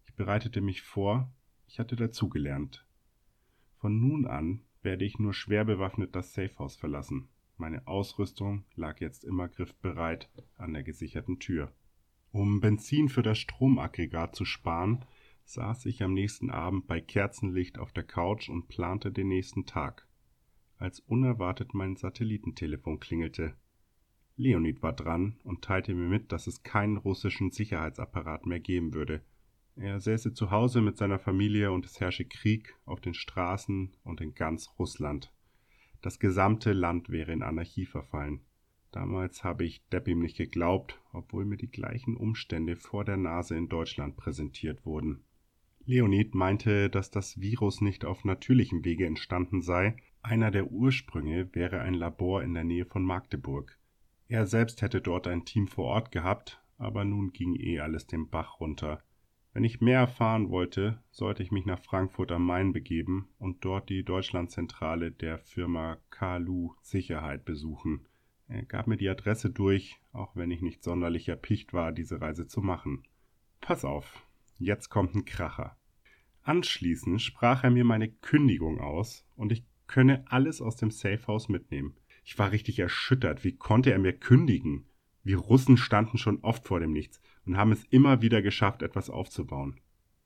Ich 0.05 0.13
bereitete 0.13 0.61
mich 0.61 0.83
vor, 0.83 1.33
ich 1.65 1.79
hatte 1.79 1.95
dazugelernt. 1.95 2.85
Von 3.77 3.99
nun 3.99 4.27
an 4.27 4.61
werde 4.83 5.03
ich 5.03 5.17
nur 5.17 5.33
schwer 5.33 5.65
bewaffnet 5.65 6.15
das 6.15 6.33
Safehouse 6.33 6.75
verlassen. 6.75 7.29
Meine 7.57 7.87
Ausrüstung 7.87 8.65
lag 8.75 8.99
jetzt 8.99 9.23
immer 9.23 9.47
griffbereit 9.47 10.29
an 10.57 10.73
der 10.73 10.83
gesicherten 10.83 11.39
Tür. 11.39 11.73
Um 12.31 12.61
Benzin 12.61 13.09
für 13.09 13.23
das 13.23 13.39
Stromaggregat 13.39 14.35
zu 14.35 14.45
sparen, 14.45 15.05
saß 15.45 15.85
ich 15.85 16.01
am 16.03 16.13
nächsten 16.13 16.49
Abend 16.49 16.87
bei 16.87 17.01
Kerzenlicht 17.01 17.77
auf 17.77 17.91
der 17.91 18.03
Couch 18.03 18.49
und 18.49 18.67
plante 18.67 19.11
den 19.11 19.27
nächsten 19.27 19.65
Tag, 19.65 20.07
als 20.77 20.99
unerwartet 20.99 21.73
mein 21.73 21.95
Satellitentelefon 21.95 22.99
klingelte. 22.99 23.55
Leonid 24.35 24.81
war 24.81 24.93
dran 24.93 25.37
und 25.43 25.63
teilte 25.63 25.93
mir 25.93 26.07
mit, 26.07 26.31
dass 26.31 26.47
es 26.47 26.63
keinen 26.63 26.97
russischen 26.97 27.51
Sicherheitsapparat 27.51 28.45
mehr 28.45 28.59
geben 28.59 28.93
würde. 28.93 29.21
Er 29.75 29.99
säße 29.99 30.33
zu 30.33 30.51
Hause 30.51 30.81
mit 30.81 30.97
seiner 30.97 31.19
Familie 31.19 31.71
und 31.71 31.85
es 31.85 31.99
herrsche 31.99 32.25
Krieg 32.25 32.75
auf 32.85 33.01
den 33.01 33.13
Straßen 33.13 33.95
und 34.03 34.21
in 34.21 34.33
ganz 34.33 34.69
Russland. 34.77 35.31
Das 36.01 36.19
gesamte 36.19 36.73
Land 36.73 37.09
wäre 37.09 37.31
in 37.31 37.43
Anarchie 37.43 37.85
verfallen. 37.85 38.41
Damals 38.91 39.43
habe 39.43 39.65
ich 39.65 39.87
Depp 39.89 40.07
ihm 40.07 40.19
nicht 40.19 40.37
geglaubt, 40.37 41.01
obwohl 41.13 41.45
mir 41.45 41.57
die 41.57 41.71
gleichen 41.71 42.15
Umstände 42.15 42.75
vor 42.75 43.03
der 43.05 43.17
Nase 43.17 43.55
in 43.55 43.67
Deutschland 43.67 44.17
präsentiert 44.17 44.85
wurden. 44.85 45.23
Leonid 45.85 46.33
meinte, 46.33 46.89
dass 46.89 47.11
das 47.11 47.41
Virus 47.41 47.81
nicht 47.81 48.05
auf 48.05 48.23
natürlichem 48.23 48.85
Wege 48.85 49.05
entstanden 49.05 49.61
sei, 49.61 49.97
einer 50.21 50.49
der 50.49 50.71
Ursprünge 50.71 51.53
wäre 51.53 51.81
ein 51.81 51.93
Labor 51.93 52.41
in 52.41 52.53
der 52.53 52.63
Nähe 52.63 52.85
von 52.85 53.03
Magdeburg. 53.03 53.77
Er 54.29 54.45
selbst 54.45 54.81
hätte 54.81 55.01
dort 55.01 55.27
ein 55.27 55.43
Team 55.43 55.67
vor 55.67 55.85
Ort 55.85 56.11
gehabt, 56.13 56.63
aber 56.77 57.03
nun 57.03 57.33
ging 57.33 57.55
eh 57.55 57.81
alles 57.81 58.07
den 58.07 58.29
Bach 58.29 58.61
runter. 58.61 59.03
Wenn 59.51 59.65
ich 59.65 59.81
mehr 59.81 59.99
erfahren 59.99 60.49
wollte, 60.49 61.03
sollte 61.11 61.43
ich 61.43 61.51
mich 61.51 61.65
nach 61.65 61.79
Frankfurt 61.79 62.31
am 62.31 62.45
Main 62.45 62.71
begeben 62.71 63.27
und 63.37 63.65
dort 63.65 63.89
die 63.89 64.03
Deutschlandzentrale 64.03 65.11
der 65.11 65.37
Firma 65.37 65.97
Kalu 66.09 66.73
Sicherheit 66.81 67.43
besuchen. 67.43 68.07
Er 68.47 68.63
gab 68.63 68.87
mir 68.87 68.97
die 68.97 69.09
Adresse 69.09 69.49
durch, 69.49 69.99
auch 70.13 70.35
wenn 70.35 70.49
ich 70.49 70.61
nicht 70.61 70.81
sonderlich 70.81 71.27
erpicht 71.27 71.73
war, 71.73 71.91
diese 71.91 72.21
Reise 72.21 72.47
zu 72.47 72.61
machen. 72.61 73.03
Pass 73.61 73.85
auf, 73.85 74.25
jetzt 74.57 74.89
kommt 74.89 75.15
ein 75.15 75.25
Kracher. 75.25 75.77
Anschließend 76.43 77.21
sprach 77.21 77.63
er 77.63 77.71
mir 77.71 77.85
meine 77.85 78.09
Kündigung 78.09 78.79
aus 78.79 79.25
und 79.35 79.51
ich 79.51 79.65
könne 79.87 80.25
alles 80.27 80.61
aus 80.61 80.75
dem 80.75 80.91
Safehouse 80.91 81.49
mitnehmen. 81.49 81.95
Ich 82.25 82.37
war 82.39 82.51
richtig 82.51 82.79
erschüttert. 82.79 83.43
Wie 83.43 83.55
konnte 83.55 83.91
er 83.91 83.99
mir 83.99 84.13
kündigen? 84.13 84.85
Wir 85.23 85.37
Russen 85.37 85.77
standen 85.77 86.17
schon 86.17 86.39
oft 86.41 86.67
vor 86.67 86.79
dem 86.79 86.91
Nichts 86.91 87.21
und 87.45 87.57
haben 87.57 87.71
es 87.71 87.83
immer 87.85 88.21
wieder 88.21 88.41
geschafft, 88.41 88.81
etwas 88.81 89.09
aufzubauen. 89.09 89.79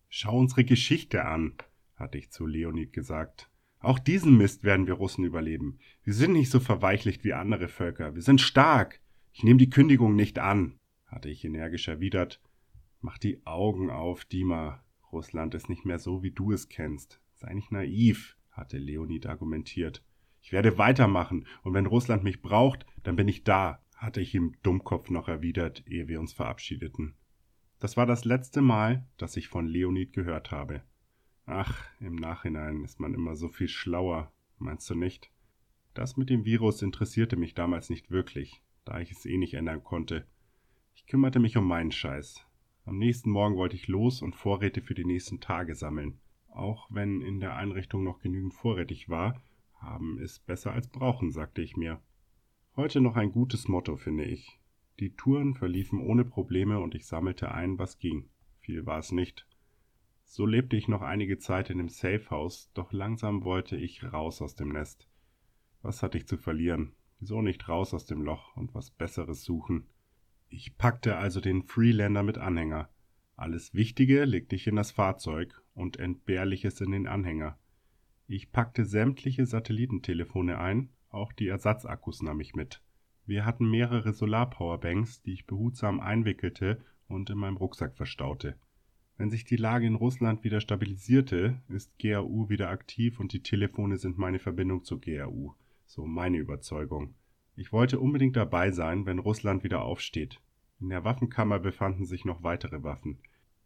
Schau 0.10 0.38
unsere 0.38 0.63
Geschichte 0.63 1.25
an, 1.25 1.53
hatte 1.96 2.17
ich 2.17 2.31
zu 2.31 2.46
Leonid 2.46 2.93
gesagt. 2.93 3.50
Auch 3.79 4.00
diesen 4.00 4.38
Mist 4.38 4.63
werden 4.63 4.88
wir 4.88 4.96
Russen 4.96 5.24
überleben. 5.24 5.79
Wir 6.03 6.13
sind 6.13 6.34
nicht 6.34 6.50
so 6.50 6.60
verweichlicht 6.60 7.24
wie 7.24 7.34
andere 7.34 7.67
Völker. 7.67 8.15
Wir 8.15 8.22
sind 8.22 8.41
stark. 8.41 9.00
Ich 9.34 9.43
nehme 9.43 9.60
die 9.60 9.69
Kündigung 9.69 10.15
nicht 10.15 10.39
an, 10.39 10.79
hatte 11.05 11.29
ich 11.29 11.46
energisch 11.46 11.88
erwidert. 11.88 12.41
Mach 13.01 13.18
die 13.18 13.46
Augen 13.46 13.89
auf, 13.89 14.25
Dima. 14.25 14.84
Russland 15.12 15.56
ist 15.56 15.70
nicht 15.70 15.86
mehr 15.86 16.00
so, 16.00 16.24
wie 16.24 16.32
du 16.32 16.51
es 16.51 16.70
kennst. 16.70 17.22
Sei 17.36 17.54
nicht 17.54 17.72
naiv, 17.72 18.38
hatte 18.51 18.77
Leonid 18.77 19.25
argumentiert. 19.25 20.04
Ich 20.42 20.51
werde 20.51 20.77
weitermachen, 20.77 21.46
und 21.63 21.74
wenn 21.74 21.86
Russland 21.86 22.24
mich 22.24 22.42
braucht, 22.42 22.86
dann 23.04 23.16
bin 23.16 23.27
ich 23.27 23.44
da 23.44 23.82
hatte 23.98 24.22
ich 24.22 24.34
ihm 24.36 24.56
Dummkopf 24.63 25.10
noch 25.10 25.27
erwidert, 25.27 25.84
ehe 25.88 26.08
wir 26.08 26.20
uns 26.20 26.32
verabschiedeten. 26.32 27.16
Das 27.80 27.98
war 27.98 28.06
das 28.06 28.25
letzte 28.25 28.62
Mal, 28.62 29.06
dass 29.18 29.38
ich 29.38 29.48
von 29.48 29.68
Leonid 29.68 30.13
gehört 30.13 30.51
habe. 30.51 30.84
Ach, 31.46 31.86
im 32.00 32.16
Nachhinein 32.16 32.84
ist 32.84 33.00
man 33.00 33.13
immer 33.13 33.36
so 33.36 33.48
viel 33.48 33.68
schlauer, 33.68 34.32
meinst 34.58 34.89
du 34.89 34.96
nicht? 34.96 35.32
Das 35.94 36.16
mit 36.18 36.30
dem 36.30 36.46
Virus 36.46 36.82
interessierte 36.82 37.38
mich 37.38 37.56
damals 37.56 37.89
nicht 37.89 38.12
wirklich, 38.12 38.62
da 38.86 39.00
ich 39.00 39.12
es 39.12 39.25
eh 39.25 39.38
nicht 39.38 39.56
ändern 39.56 39.84
konnte. 39.84 40.27
Ich 40.94 41.08
kümmerte 41.08 41.39
mich 41.39 41.58
um 41.58 41.68
meinen 41.68 41.92
Scheiß. 41.92 42.46
Am 42.88 43.00
nächsten 43.00 43.32
Morgen 43.32 43.58
wollte 43.58 43.75
ich 43.75 43.89
los 43.89 44.22
und 44.22 44.34
Vorräte 44.34 44.82
für 44.82 44.94
die 44.94 45.03
nächsten 45.03 45.41
Tage 45.41 45.75
sammeln. 45.75 46.22
Auch 46.48 46.88
wenn 46.89 47.20
in 47.20 47.41
der 47.41 47.53
Einrichtung 47.58 48.06
noch 48.06 48.20
genügend 48.20 48.53
vorrätig 48.53 49.10
war, 49.10 49.44
haben 49.74 50.17
ist 50.20 50.46
besser 50.46 50.72
als 50.72 50.88
brauchen, 50.88 51.34
sagte 51.34 51.62
ich 51.62 51.75
mir. 51.75 52.00
Heute 52.77 53.01
noch 53.01 53.17
ein 53.17 53.34
gutes 53.34 53.67
Motto, 53.67 53.98
finde 53.98 54.24
ich. 54.24 54.62
Die 55.01 55.13
Touren 55.17 55.53
verliefen 55.53 56.00
ohne 56.00 56.24
Probleme 56.24 56.79
und 56.79 56.96
ich 56.96 57.06
sammelte 57.06 57.51
ein, 57.51 57.77
was 57.77 58.00
ging. 58.00 58.29
Viel 58.62 58.86
war 58.86 59.00
es 59.00 59.12
nicht. 59.12 59.46
So 60.24 60.46
lebte 60.46 60.77
ich 60.77 60.88
noch 60.88 61.01
einige 61.01 61.39
Zeit 61.39 61.70
in 61.70 61.79
dem 61.79 61.89
Safehouse, 61.89 62.72
doch 62.74 62.94
langsam 62.94 63.44
wollte 63.44 63.75
ich 63.75 64.13
raus 64.13 64.41
aus 64.41 64.56
dem 64.56 64.70
Nest. 64.70 65.10
Was 65.82 66.03
hatte 66.03 66.17
ich 66.17 66.25
zu 66.25 66.38
verlieren? 66.38 66.94
Wieso 67.20 67.41
nicht 67.41 67.67
raus 67.67 67.94
aus 67.94 68.06
dem 68.06 68.22
Loch 68.22 68.56
und 68.56 68.74
was 68.74 68.91
Besseres 68.91 69.44
suchen? 69.44 69.89
Ich 70.50 70.77
packte 70.77 71.18
also 71.18 71.42
den 71.42 71.63
Freelander 71.63 72.24
mit 72.24 72.38
Anhänger. 72.38 72.89
Alles 73.36 73.74
Wichtige 73.74 74.25
legte 74.25 74.56
ich 74.56 74.68
in 74.68 74.75
das 74.75 74.92
Fahrzeug 74.92 75.62
und 75.74 75.98
Entbehrliches 75.98 76.82
in 76.82 76.92
den 76.92 77.08
Anhänger. 77.08 77.58
Ich 78.27 78.51
packte 78.51 78.86
sämtliche 78.86 79.46
Satellitentelefone 79.46 80.58
ein 80.58 80.89
auch 81.10 81.32
die 81.34 81.48
Ersatzakkus 81.48 82.22
nahm 82.22 82.39
ich 82.42 82.54
mit. 82.56 82.82
Wir 83.25 83.46
hatten 83.46 83.70
mehrere 83.70 84.13
Solarpowerbanks, 84.13 85.22
die 85.22 85.34
ich 85.34 85.48
behutsam 85.48 86.00
einwickelte 86.00 86.84
und 87.08 87.30
in 87.30 87.38
meinem 87.38 87.58
Rucksack 87.58 87.96
verstaute. 87.96 88.56
Wenn 89.18 89.32
sich 89.32 89.44
die 89.44 89.56
Lage 89.56 89.88
in 89.88 89.96
Russland 89.96 90.44
wieder 90.44 90.62
stabilisierte, 90.62 91.62
ist 91.70 91.98
GAU 91.98 92.50
wieder 92.50 92.70
aktiv 92.70 93.20
und 93.20 93.34
die 93.34 93.42
Telefone 93.42 93.98
sind 93.98 94.18
meine 94.18 94.39
Verbindung 94.39 94.84
zur 94.84 95.01
GAU. 95.01 95.56
So 95.86 96.06
meine 96.06 96.38
Überzeugung. 96.38 97.16
Ich 97.59 97.73
wollte 97.73 97.99
unbedingt 97.99 98.35
dabei 98.35 98.69
sein, 98.69 99.07
wenn 99.07 99.17
Russland 99.17 99.63
wieder 99.63 99.81
aufsteht. 99.81 100.39
In 100.79 100.89
der 100.89 101.03
Waffenkammer 101.03 101.57
befanden 101.57 102.05
sich 102.05 102.23
noch 102.23 102.43
weitere 102.43 102.83
Waffen. 102.83 103.17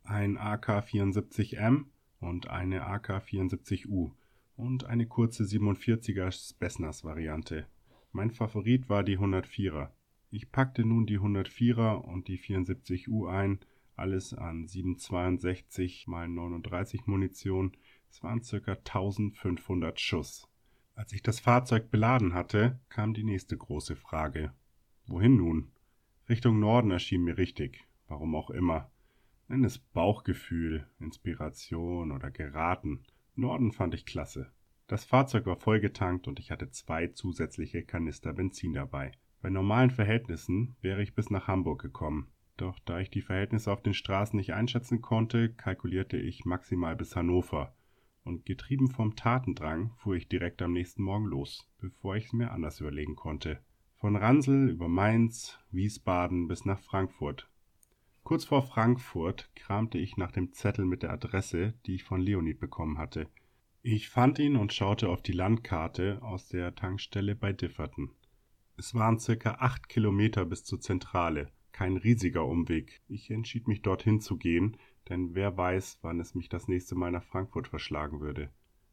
Ein 0.05 0.37
AK-74M 0.37 1.83
und 2.21 2.49
eine 2.49 2.87
AK-74U 2.87 4.11
und 4.55 4.85
eine 4.85 5.07
kurze 5.07 5.43
47er 5.43 6.31
Spessners-Variante. 6.31 7.67
Mein 8.13 8.31
Favorit 8.31 8.87
war 8.87 9.03
die 9.03 9.19
104er. 9.19 9.89
Ich 10.29 10.53
packte 10.53 10.85
nun 10.85 11.05
die 11.05 11.19
104er 11.19 11.95
und 11.95 12.29
die 12.29 12.39
74U 12.39 13.29
ein, 13.29 13.59
alles 13.97 14.33
an 14.33 14.69
762 14.69 16.03
x 16.03 16.07
39 16.07 17.07
Munition. 17.07 17.73
Es 18.09 18.23
waren 18.23 18.41
ca. 18.41 18.71
1500 18.71 19.99
Schuss. 19.99 20.47
Als 21.01 21.13
ich 21.13 21.23
das 21.23 21.39
Fahrzeug 21.39 21.89
beladen 21.89 22.35
hatte, 22.35 22.79
kam 22.89 23.15
die 23.15 23.23
nächste 23.23 23.57
große 23.57 23.95
Frage. 23.95 24.53
Wohin 25.07 25.35
nun? 25.35 25.71
Richtung 26.29 26.59
Norden 26.59 26.91
erschien 26.91 27.23
mir 27.23 27.39
richtig, 27.39 27.87
warum 28.07 28.35
auch 28.35 28.51
immer. 28.51 28.91
Nenn 29.47 29.63
es 29.63 29.79
Bauchgefühl, 29.79 30.85
Inspiration 30.99 32.11
oder 32.11 32.29
geraten. 32.29 33.01
Norden 33.33 33.71
fand 33.71 33.95
ich 33.95 34.05
klasse. 34.05 34.51
Das 34.85 35.03
Fahrzeug 35.03 35.47
war 35.47 35.55
vollgetankt 35.55 36.27
und 36.27 36.39
ich 36.39 36.51
hatte 36.51 36.69
zwei 36.69 37.07
zusätzliche 37.07 37.81
Kanister 37.81 38.33
Benzin 38.33 38.73
dabei. 38.73 39.11
Bei 39.41 39.49
normalen 39.49 39.89
Verhältnissen 39.89 40.75
wäre 40.81 41.01
ich 41.01 41.15
bis 41.15 41.31
nach 41.31 41.47
Hamburg 41.47 41.81
gekommen. 41.81 42.27
Doch 42.57 42.77
da 42.85 42.99
ich 42.99 43.09
die 43.09 43.23
Verhältnisse 43.23 43.71
auf 43.71 43.81
den 43.81 43.95
Straßen 43.95 44.37
nicht 44.37 44.53
einschätzen 44.53 45.01
konnte, 45.01 45.51
kalkulierte 45.51 46.17
ich 46.17 46.45
maximal 46.45 46.95
bis 46.95 47.15
Hannover. 47.15 47.73
Und 48.23 48.45
getrieben 48.45 48.89
vom 48.89 49.15
Tatendrang 49.15 49.91
fuhr 49.97 50.15
ich 50.15 50.27
direkt 50.27 50.61
am 50.61 50.73
nächsten 50.73 51.03
Morgen 51.03 51.25
los, 51.25 51.67
bevor 51.79 52.15
ich 52.15 52.25
es 52.25 52.33
mir 52.33 52.51
anders 52.51 52.79
überlegen 52.79 53.15
konnte. 53.15 53.59
Von 53.97 54.15
Ransel 54.15 54.69
über 54.69 54.87
Mainz, 54.87 55.59
Wiesbaden 55.71 56.47
bis 56.47 56.65
nach 56.65 56.79
Frankfurt. 56.79 57.49
Kurz 58.23 58.45
vor 58.45 58.61
Frankfurt 58.61 59.49
kramte 59.55 59.97
ich 59.97 60.17
nach 60.17 60.31
dem 60.31 60.53
Zettel 60.53 60.85
mit 60.85 61.03
der 61.03 61.11
Adresse, 61.11 61.73
die 61.85 61.95
ich 61.95 62.03
von 62.03 62.21
Leonid 62.21 62.59
bekommen 62.59 62.97
hatte– 62.97 63.27
ich 63.83 64.09
fand 64.09 64.37
ihn 64.37 64.57
und 64.57 64.73
schaute 64.73 65.09
auf 65.09 65.23
die 65.23 65.31
Landkarte 65.31 66.21
aus 66.21 66.47
der 66.47 66.75
Tankstelle 66.75 67.35
bei 67.35 67.51
Differten. 67.51 68.11
Es 68.77 68.93
waren 68.93 69.17
circa 69.17 69.55
acht 69.55 69.89
Kilometer 69.89 70.45
bis 70.45 70.63
zur 70.63 70.79
Zentrale, 70.79 71.51
kein 71.71 71.97
riesiger 71.97 72.45
Umweg. 72.45 73.01
Ich 73.07 73.31
entschied 73.31 73.67
mich 73.67 73.81
dorthin 73.81 74.21
zu 74.21 74.37
gehen, 74.37 74.77
denn 75.09 75.35
wer 75.35 75.57
weiß, 75.57 75.99
wann 76.01 76.19
es 76.19 76.35
mich 76.35 76.49
das 76.49 76.67
nächste 76.67 76.95
Mal 76.95 77.11
nach 77.11 77.23
Frankfurt 77.23 77.67
verschlagen 77.67 78.21
würde. 78.21 78.49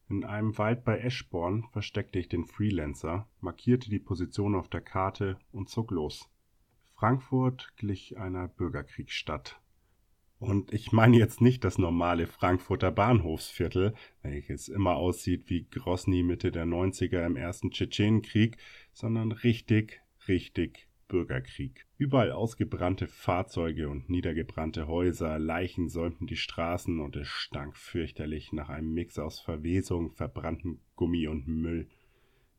In 0.08 0.24
einem 0.24 0.56
Wald 0.56 0.84
bei 0.84 0.98
Eschborn 0.98 1.64
versteckte 1.72 2.18
ich 2.18 2.28
den 2.28 2.46
Freelancer, 2.46 3.28
markierte 3.40 3.90
die 3.90 3.98
Position 3.98 4.54
auf 4.54 4.68
der 4.68 4.80
Karte 4.80 5.38
und 5.52 5.68
zog 5.68 5.90
los. 5.90 6.30
Frankfurt 6.94 7.74
glich 7.76 8.18
einer 8.18 8.48
Bürgerkriegsstadt. 8.48 9.60
Und 10.38 10.72
ich 10.72 10.92
meine 10.92 11.18
jetzt 11.18 11.40
nicht 11.40 11.64
das 11.64 11.78
normale 11.78 12.26
Frankfurter 12.26 12.90
Bahnhofsviertel, 12.90 13.94
welches 14.22 14.68
immer 14.68 14.96
aussieht 14.96 15.50
wie 15.50 15.66
Grosny 15.68 16.22
Mitte 16.22 16.52
der 16.52 16.64
90er 16.64 17.26
im 17.26 17.36
ersten 17.36 17.70
Tschetschenenkrieg, 17.70 18.56
sondern 18.92 19.32
richtig, 19.32 20.00
richtig 20.26 20.88
Bürgerkrieg. 21.08 21.86
Überall 21.96 22.30
ausgebrannte 22.30 23.08
Fahrzeuge 23.08 23.88
und 23.88 24.08
niedergebrannte 24.08 24.86
Häuser, 24.86 25.38
Leichen 25.38 25.88
säumten 25.88 26.26
die 26.26 26.36
Straßen 26.36 27.00
und 27.00 27.16
es 27.16 27.26
stank 27.26 27.76
fürchterlich 27.76 28.52
nach 28.52 28.68
einem 28.68 28.92
Mix 28.92 29.18
aus 29.18 29.40
Verwesung, 29.40 30.12
verbranntem 30.12 30.80
Gummi 30.94 31.26
und 31.26 31.48
Müll. 31.48 31.88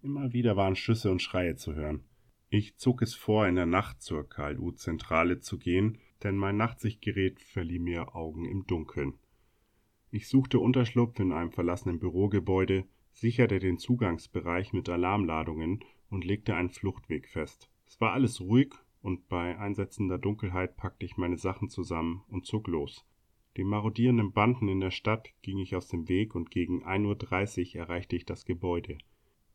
Immer 0.02 0.34
wieder 0.34 0.58
waren 0.58 0.76
Schüsse 0.76 1.12
und 1.12 1.22
Schreie 1.22 1.56
zu 1.56 1.76
hören. 1.76 2.04
Ich 2.50 2.78
zog 2.78 3.02
es 3.02 3.14
vor, 3.14 3.48
in 3.48 3.56
der 3.56 3.68
Nacht 3.68 4.02
zur 4.02 4.28
KLU-Zentrale 4.28 5.40
zu 5.40 5.60
gehen, 5.60 6.00
denn 6.24 6.36
mein 6.36 6.58
Nachtsichtgerät 6.58 7.40
verlieh 7.40 7.80
mir 7.80 8.16
Augen 8.16 8.46
im 8.46 8.66
Dunkeln. 8.66 9.14
Ich 10.10 10.28
suchte 10.28 10.60
Unterschlupf 10.60 11.20
in 11.20 11.32
einem 11.32 11.52
verlassenen 11.52 12.00
Bürogebäude, 12.00 12.86
sicherte 13.12 13.60
den 13.60 13.78
Zugangsbereich 13.78 14.74
mit 14.74 14.90
Alarmladungen 14.90 15.84
und 16.10 16.26
legte 16.26 16.56
einen 16.56 16.70
Fluchtweg 16.70 17.28
fest. 17.30 17.69
Es 17.90 18.00
war 18.00 18.14
alles 18.14 18.40
ruhig 18.40 18.76
und 19.02 19.30
bei 19.30 19.58
einsetzender 19.58 20.20
Dunkelheit 20.20 20.78
packte 20.78 21.08
ich 21.08 21.18
meine 21.18 21.40
Sachen 21.40 21.70
zusammen 21.70 22.22
und 22.28 22.46
zog 22.46 22.68
los. 22.68 23.04
Den 23.58 23.66
marodierenden 23.66 24.32
Banden 24.32 24.68
in 24.68 24.80
der 24.80 24.92
Stadt 24.92 25.34
ging 25.42 25.58
ich 25.58 25.76
aus 25.76 25.88
dem 25.88 26.08
Weg 26.08 26.36
und 26.36 26.52
gegen 26.52 26.86
1.30 26.86 27.74
Uhr 27.74 27.82
erreichte 27.82 28.16
ich 28.16 28.28
das 28.28 28.46
Gebäude. 28.46 29.00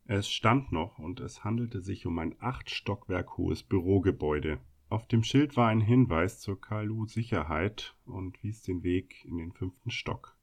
Es 0.03 0.29
stand 0.29 0.73
noch 0.73 0.99
und 0.99 1.21
es 1.21 1.45
handelte 1.45 1.79
sich 1.79 2.05
um 2.05 2.19
ein 2.19 2.35
acht 2.39 2.69
Stockwerk 2.69 3.37
hohes 3.37 3.63
Bürogebäude. 3.63 4.59
Auf 4.89 5.07
dem 5.07 5.23
Schild 5.23 5.55
war 5.55 5.69
ein 5.69 5.81
Hinweis 5.81 6.41
zur 6.41 6.59
KLU 6.59 7.05
Sicherheit 7.05 7.95
und 8.05 8.43
wies 8.43 8.61
den 8.63 8.83
Weg 8.83 9.23
in 9.23 9.37
den 9.37 9.53
fünften 9.53 9.91
Stock. 9.91 10.35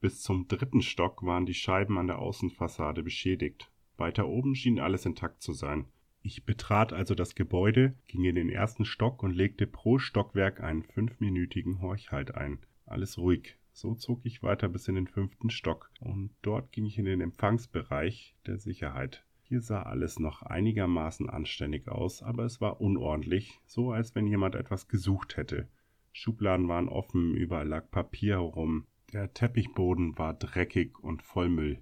Bis 0.00 0.22
zum 0.22 0.48
dritten 0.48 0.82
Stock 0.82 1.22
waren 1.22 1.46
die 1.46 1.54
Scheiben 1.54 1.98
an 1.98 2.08
der 2.08 2.18
Außenfassade 2.18 3.04
beschädigt. 3.04 3.70
Weiter 3.96 4.26
oben 4.26 4.56
schien 4.56 4.80
alles 4.80 5.06
intakt 5.06 5.40
zu 5.40 5.52
sein. 5.52 5.86
Ich 6.22 6.44
betrat 6.44 6.92
also 6.92 7.14
das 7.14 7.34
Gebäude, 7.34 7.94
ging 8.06 8.24
in 8.24 8.34
den 8.34 8.50
ersten 8.50 8.84
Stock 8.84 9.22
und 9.22 9.34
legte 9.34 9.66
pro 9.66 9.98
Stockwerk 9.98 10.60
einen 10.62 10.82
fünfminütigen 10.82 11.80
Horchhalt 11.80 12.34
ein. 12.34 12.58
Alles 12.86 13.18
ruhig. 13.18 13.56
So 13.72 13.94
zog 13.94 14.20
ich 14.24 14.42
weiter 14.42 14.68
bis 14.68 14.88
in 14.88 14.96
den 14.96 15.06
fünften 15.06 15.50
Stock 15.50 15.90
und 16.00 16.30
dort 16.42 16.72
ging 16.72 16.84
ich 16.84 16.98
in 16.98 17.04
den 17.04 17.20
Empfangsbereich 17.20 18.34
der 18.46 18.58
Sicherheit. 18.58 19.24
Hier 19.42 19.60
sah 19.60 19.82
alles 19.82 20.18
noch 20.18 20.42
einigermaßen 20.42 21.30
anständig 21.30 21.88
aus, 21.88 22.22
aber 22.22 22.44
es 22.44 22.60
war 22.60 22.80
unordentlich, 22.80 23.60
so 23.66 23.92
als 23.92 24.14
wenn 24.14 24.26
jemand 24.26 24.56
etwas 24.56 24.88
gesucht 24.88 25.36
hätte. 25.36 25.68
Schubladen 26.12 26.68
waren 26.68 26.88
offen, 26.88 27.34
überall 27.34 27.68
lag 27.68 27.90
Papier 27.90 28.34
herum, 28.34 28.86
der 29.12 29.32
Teppichboden 29.32 30.18
war 30.18 30.34
dreckig 30.34 30.98
und 30.98 31.22
voll 31.22 31.48
Müll. 31.48 31.78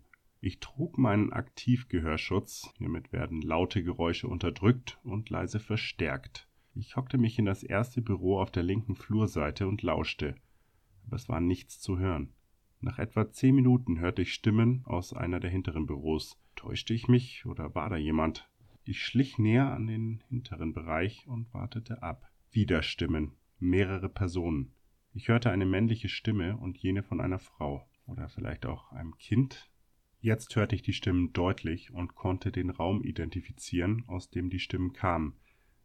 Ich 0.46 0.60
trug 0.60 0.96
meinen 0.96 1.32
Aktivgehörschutz, 1.32 2.72
hiermit 2.78 3.12
werden 3.12 3.42
laute 3.42 3.82
Geräusche 3.82 4.28
unterdrückt 4.28 4.96
und 5.02 5.28
leise 5.28 5.58
verstärkt. 5.58 6.46
Ich 6.72 6.94
hockte 6.94 7.18
mich 7.18 7.40
in 7.40 7.46
das 7.46 7.64
erste 7.64 8.00
Büro 8.00 8.38
auf 8.38 8.52
der 8.52 8.62
linken 8.62 8.94
Flurseite 8.94 9.66
und 9.66 9.82
lauschte, 9.82 10.36
aber 11.04 11.16
es 11.16 11.28
war 11.28 11.40
nichts 11.40 11.80
zu 11.80 11.98
hören. 11.98 12.32
Nach 12.80 13.00
etwa 13.00 13.28
zehn 13.28 13.56
Minuten 13.56 13.98
hörte 13.98 14.22
ich 14.22 14.34
Stimmen 14.34 14.84
aus 14.84 15.12
einer 15.12 15.40
der 15.40 15.50
hinteren 15.50 15.84
Büros. 15.84 16.40
Täuschte 16.54 16.94
ich 16.94 17.08
mich 17.08 17.44
oder 17.44 17.74
war 17.74 17.90
da 17.90 17.96
jemand? 17.96 18.48
Ich 18.84 19.02
schlich 19.02 19.38
näher 19.38 19.72
an 19.72 19.88
den 19.88 20.22
hinteren 20.28 20.72
Bereich 20.72 21.26
und 21.26 21.52
wartete 21.54 22.04
ab. 22.04 22.30
Wieder 22.52 22.84
Stimmen, 22.84 23.32
mehrere 23.58 24.08
Personen. 24.08 24.70
Ich 25.12 25.26
hörte 25.26 25.50
eine 25.50 25.66
männliche 25.66 26.08
Stimme 26.08 26.56
und 26.56 26.78
jene 26.78 27.02
von 27.02 27.20
einer 27.20 27.40
Frau 27.40 27.84
oder 28.06 28.28
vielleicht 28.28 28.64
auch 28.64 28.92
einem 28.92 29.18
Kind. 29.18 29.68
Jetzt 30.20 30.56
hörte 30.56 30.74
ich 30.74 30.82
die 30.82 30.92
Stimmen 30.92 31.32
deutlich 31.32 31.92
und 31.92 32.14
konnte 32.14 32.50
den 32.50 32.70
Raum 32.70 33.02
identifizieren, 33.02 34.04
aus 34.06 34.30
dem 34.30 34.50
die 34.50 34.58
Stimmen 34.58 34.92
kamen. 34.92 35.36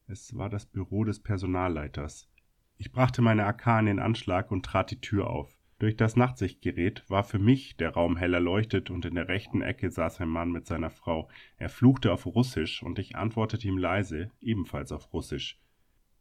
Es 0.08 0.36
war 0.36 0.50
das 0.50 0.65
Büro 0.65 1.04
des 1.04 1.20
Personalleiters. 1.20 2.30
Ich 2.78 2.91
brachte 2.91 3.22
meine 3.22 3.46
AK 3.46 3.82
in 3.82 3.86
den 3.86 4.00
Anschlag 4.00 4.52
und 4.52 4.65
trat 4.65 4.91
die 4.91 5.00
Tür 5.00 5.30
auf. 5.30 5.56
Durch 5.78 5.96
das 5.96 6.15
Nachtsichtgerät 6.15 7.04
war 7.10 7.24
für 7.24 7.39
mich 7.39 7.76
der 7.76 7.91
Raum 7.91 8.15
hell 8.15 8.34
erleuchtet 8.34 8.89
und 8.89 9.06
in 9.06 9.15
der 9.15 9.28
rechten 9.28 9.62
Ecke 9.62 9.89
saß 9.89 10.22
ein 10.22 10.30
Mann 10.30 10.52
mit 10.52 10.67
seiner 10.67 10.91
Frau. 10.91 11.30
Er 11.58 11.70
fluchte 11.70 12.12
auf 12.12 12.26
Russisch 12.26 12.84
und 12.84 13.00
ich 13.00 13.15
antwortete 13.15 13.67
ihm 13.67 13.78
leise, 13.78 14.32
ebenfalls 14.41 14.91
auf 14.91 15.12
Russisch. 15.12 15.60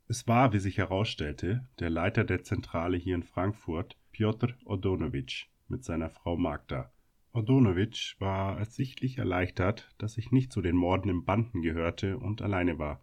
Es 0.08 0.26
war, 0.26 0.52
wie 0.52 0.58
sich 0.58 0.78
herausstellte, 0.78 1.68
der 1.78 1.90
Leiter 1.90 2.24
der 2.24 2.42
Zentrale 2.42 2.96
hier 2.96 3.14
in 3.14 3.22
Frankfurt, 3.22 3.96
Piotr 4.12 4.54
Odonowitsch, 4.64 5.46
mit 5.68 5.84
seiner 5.84 6.10
Frau 6.10 6.36
Magda. 6.36 6.90
Odonowitsch 7.32 8.20
war 8.20 8.64
sichtlich 8.64 9.18
erleichtert, 9.18 9.94
dass 9.98 10.18
ich 10.18 10.32
nicht 10.32 10.52
zu 10.52 10.62
den 10.62 10.74
Morden 10.74 11.08
im 11.08 11.24
Banden 11.24 11.62
gehörte 11.62 12.18
und 12.18 12.42
alleine 12.42 12.78
war. 12.78 13.00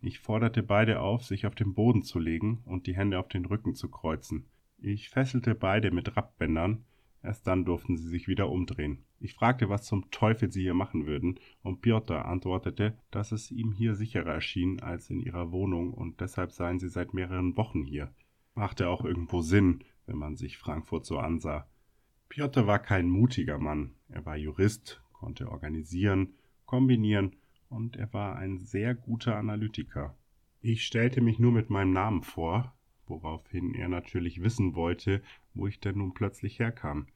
Ich 0.00 0.20
forderte 0.20 0.62
beide 0.62 1.00
auf, 1.00 1.24
sich 1.24 1.46
auf 1.46 1.56
den 1.56 1.74
Boden 1.74 2.02
zu 2.02 2.20
legen 2.20 2.62
und 2.64 2.86
die 2.86 2.94
Hände 2.94 3.18
auf 3.18 3.28
den 3.28 3.44
Rücken 3.44 3.74
zu 3.74 3.88
kreuzen. 3.88 4.46
Ich 4.78 5.08
fesselte 5.08 5.56
beide 5.56 5.90
mit 5.90 6.16
Rappbändern, 6.16 6.84
erst 7.22 7.46
dann 7.48 7.64
durften 7.64 7.96
sie 7.96 8.08
sich 8.08 8.28
wieder 8.28 8.50
umdrehen. 8.50 9.04
Ich 9.18 9.34
fragte, 9.34 9.68
was 9.68 9.84
zum 9.84 10.10
Teufel 10.12 10.52
sie 10.52 10.62
hier 10.62 10.74
machen 10.74 11.06
würden, 11.06 11.40
und 11.62 11.80
Piotr 11.80 12.24
antwortete, 12.26 12.96
dass 13.10 13.32
es 13.32 13.50
ihm 13.50 13.72
hier 13.72 13.96
sicherer 13.96 14.34
erschien 14.34 14.80
als 14.80 15.10
in 15.10 15.18
ihrer 15.18 15.50
Wohnung 15.50 15.92
und 15.92 16.20
deshalb 16.20 16.52
seien 16.52 16.78
sie 16.78 16.88
seit 16.88 17.14
mehreren 17.14 17.56
Wochen 17.56 17.82
hier. 17.82 18.14
Machte 18.54 18.88
auch 18.88 19.04
irgendwo 19.04 19.40
Sinn, 19.40 19.82
wenn 20.06 20.18
man 20.18 20.36
sich 20.36 20.56
Frankfurt 20.56 21.04
so 21.04 21.18
ansah. 21.18 21.66
Piotr 22.28 22.66
war 22.66 22.78
kein 22.80 23.08
mutiger 23.08 23.58
Mann. 23.58 23.94
Er 24.08 24.26
war 24.26 24.36
Jurist, 24.36 25.02
konnte 25.12 25.50
organisieren, 25.50 26.34
kombinieren 26.66 27.36
und 27.68 27.96
er 27.96 28.12
war 28.12 28.36
ein 28.36 28.58
sehr 28.58 28.94
guter 28.94 29.36
Analytiker. 29.36 30.16
Ich 30.60 30.84
stellte 30.84 31.20
mich 31.20 31.38
nur 31.38 31.52
mit 31.52 31.70
meinem 31.70 31.92
Namen 31.92 32.22
vor, 32.22 32.76
woraufhin 33.06 33.74
er 33.74 33.88
natürlich 33.88 34.42
wissen 34.42 34.74
wollte, 34.74 35.22
wo 35.54 35.66
ich 35.66 35.80
denn 35.80 35.98
nun 35.98 36.12
plötzlich 36.12 36.58
herkam. 36.58 37.06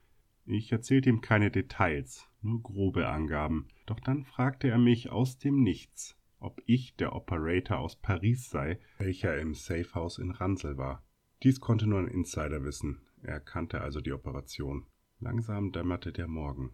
Ich 0.47 0.73
erzählte 0.73 1.11
ihm 1.11 1.21
keine 1.21 1.51
Details, 1.51 2.29
nur 2.41 2.63
grobe 2.63 3.09
Angaben, 3.09 3.69
doch 3.87 4.01
dann 4.01 4.25
fragte 4.25 4.69
er 4.69 4.79
mich 4.79 5.11
aus 5.11 5.39
dem 5.39 5.63
Nichts, 5.63 6.17
ob 6.39 6.63
ich 6.65 6.97
der 6.97 7.15
Operator 7.15 7.79
aus 7.79 7.97
Paris 7.97 8.49
sei, 8.49 8.79
welcher 8.99 9.39
im 9.39 9.55
Safehouse 9.55 10.19
in 10.19 10.31
Ransel 10.31 10.79
war. 10.79 11.05
Dies 11.43 11.61
konnte 11.61 11.87
nur 11.87 11.99
ein 11.99 12.09
Insider 12.09 12.65
wissen, 12.65 13.03
er 13.23 13.41
kannte 13.41 13.81
also 13.81 14.01
die 14.01 14.13
Operation. 14.13 14.87
Langsam 15.21 15.73
dämmerte 15.73 16.13
der 16.13 16.29
Morgen. 16.29 16.73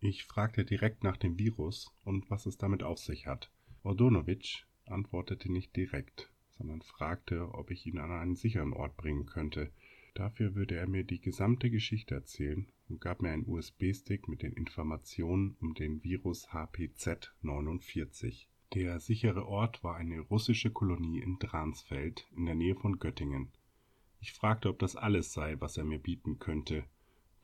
Ich 0.00 0.24
fragte 0.24 0.64
direkt 0.64 1.02
nach 1.02 1.16
dem 1.16 1.38
Virus 1.38 1.92
und 2.04 2.30
was 2.30 2.46
es 2.46 2.58
damit 2.58 2.82
auf 2.82 2.98
sich 2.98 3.26
hat. 3.26 3.50
Ordonowitsch 3.82 4.64
antwortete 4.84 5.50
nicht 5.50 5.74
direkt 5.76 6.30
sondern 6.56 6.80
fragte, 6.82 7.54
ob 7.54 7.70
ich 7.70 7.86
ihn 7.86 7.98
an 7.98 8.10
einen 8.10 8.36
sicheren 8.36 8.72
Ort 8.72 8.96
bringen 8.96 9.26
könnte. 9.26 9.70
Dafür 10.14 10.54
würde 10.54 10.76
er 10.76 10.88
mir 10.88 11.04
die 11.04 11.20
gesamte 11.20 11.70
Geschichte 11.70 12.14
erzählen 12.14 12.66
und 12.88 13.00
gab 13.00 13.20
mir 13.20 13.30
einen 13.30 13.46
USB-Stick 13.46 14.28
mit 14.28 14.42
den 14.42 14.54
Informationen 14.54 15.56
um 15.60 15.74
den 15.74 16.02
Virus 16.02 16.52
HPZ 16.52 17.34
49. 17.42 18.48
Der 18.72 18.98
sichere 19.00 19.46
Ort 19.46 19.84
war 19.84 19.96
eine 19.96 20.20
russische 20.20 20.70
Kolonie 20.70 21.20
in 21.20 21.38
Dransfeld 21.38 22.26
in 22.34 22.46
der 22.46 22.54
Nähe 22.54 22.74
von 22.74 22.98
Göttingen. 22.98 23.52
Ich 24.20 24.32
fragte, 24.32 24.70
ob 24.70 24.78
das 24.78 24.96
alles 24.96 25.32
sei, 25.32 25.60
was 25.60 25.76
er 25.76 25.84
mir 25.84 25.98
bieten 25.98 26.38
könnte. 26.38 26.84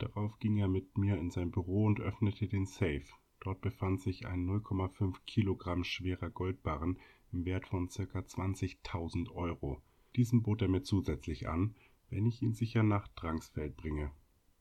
Darauf 0.02 0.40
ging 0.40 0.56
er 0.56 0.66
mit 0.66 0.98
mir 0.98 1.16
in 1.16 1.30
sein 1.30 1.52
Büro 1.52 1.84
und 1.84 2.00
öffnete 2.00 2.48
den 2.48 2.66
Safe. 2.66 3.04
Dort 3.38 3.60
befand 3.60 4.00
sich 4.00 4.26
ein 4.26 4.44
0,5 4.44 5.14
Kilogramm 5.26 5.84
schwerer 5.84 6.28
Goldbarren 6.28 6.98
im 7.30 7.44
Wert 7.44 7.68
von 7.68 7.86
ca. 7.88 8.02
20.000 8.02 9.30
Euro. 9.30 9.80
Diesen 10.16 10.42
bot 10.42 10.60
er 10.60 10.66
mir 10.66 10.82
zusätzlich 10.82 11.48
an, 11.48 11.76
wenn 12.10 12.26
ich 12.26 12.42
ihn 12.42 12.52
sicher 12.52 12.82
nach 12.82 13.06
Drangsfeld 13.14 13.76
bringe. 13.76 14.10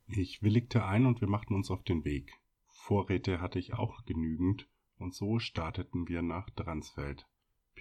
Ich 0.06 0.44
willigte 0.44 0.86
ein 0.86 1.08
und 1.08 1.22
wir 1.22 1.28
machten 1.28 1.56
uns 1.56 1.72
auf 1.72 1.82
den 1.82 2.06
Weg. 2.06 2.40
Vorräte 2.68 3.42
hatte 3.42 3.58
ich 3.58 3.74
auch 3.74 4.06
genügend 4.06 4.70
und 4.98 5.16
so 5.16 5.40
starteten 5.40 6.08
wir 6.08 6.22
nach 6.22 6.52
Dransfeld. 6.52 7.28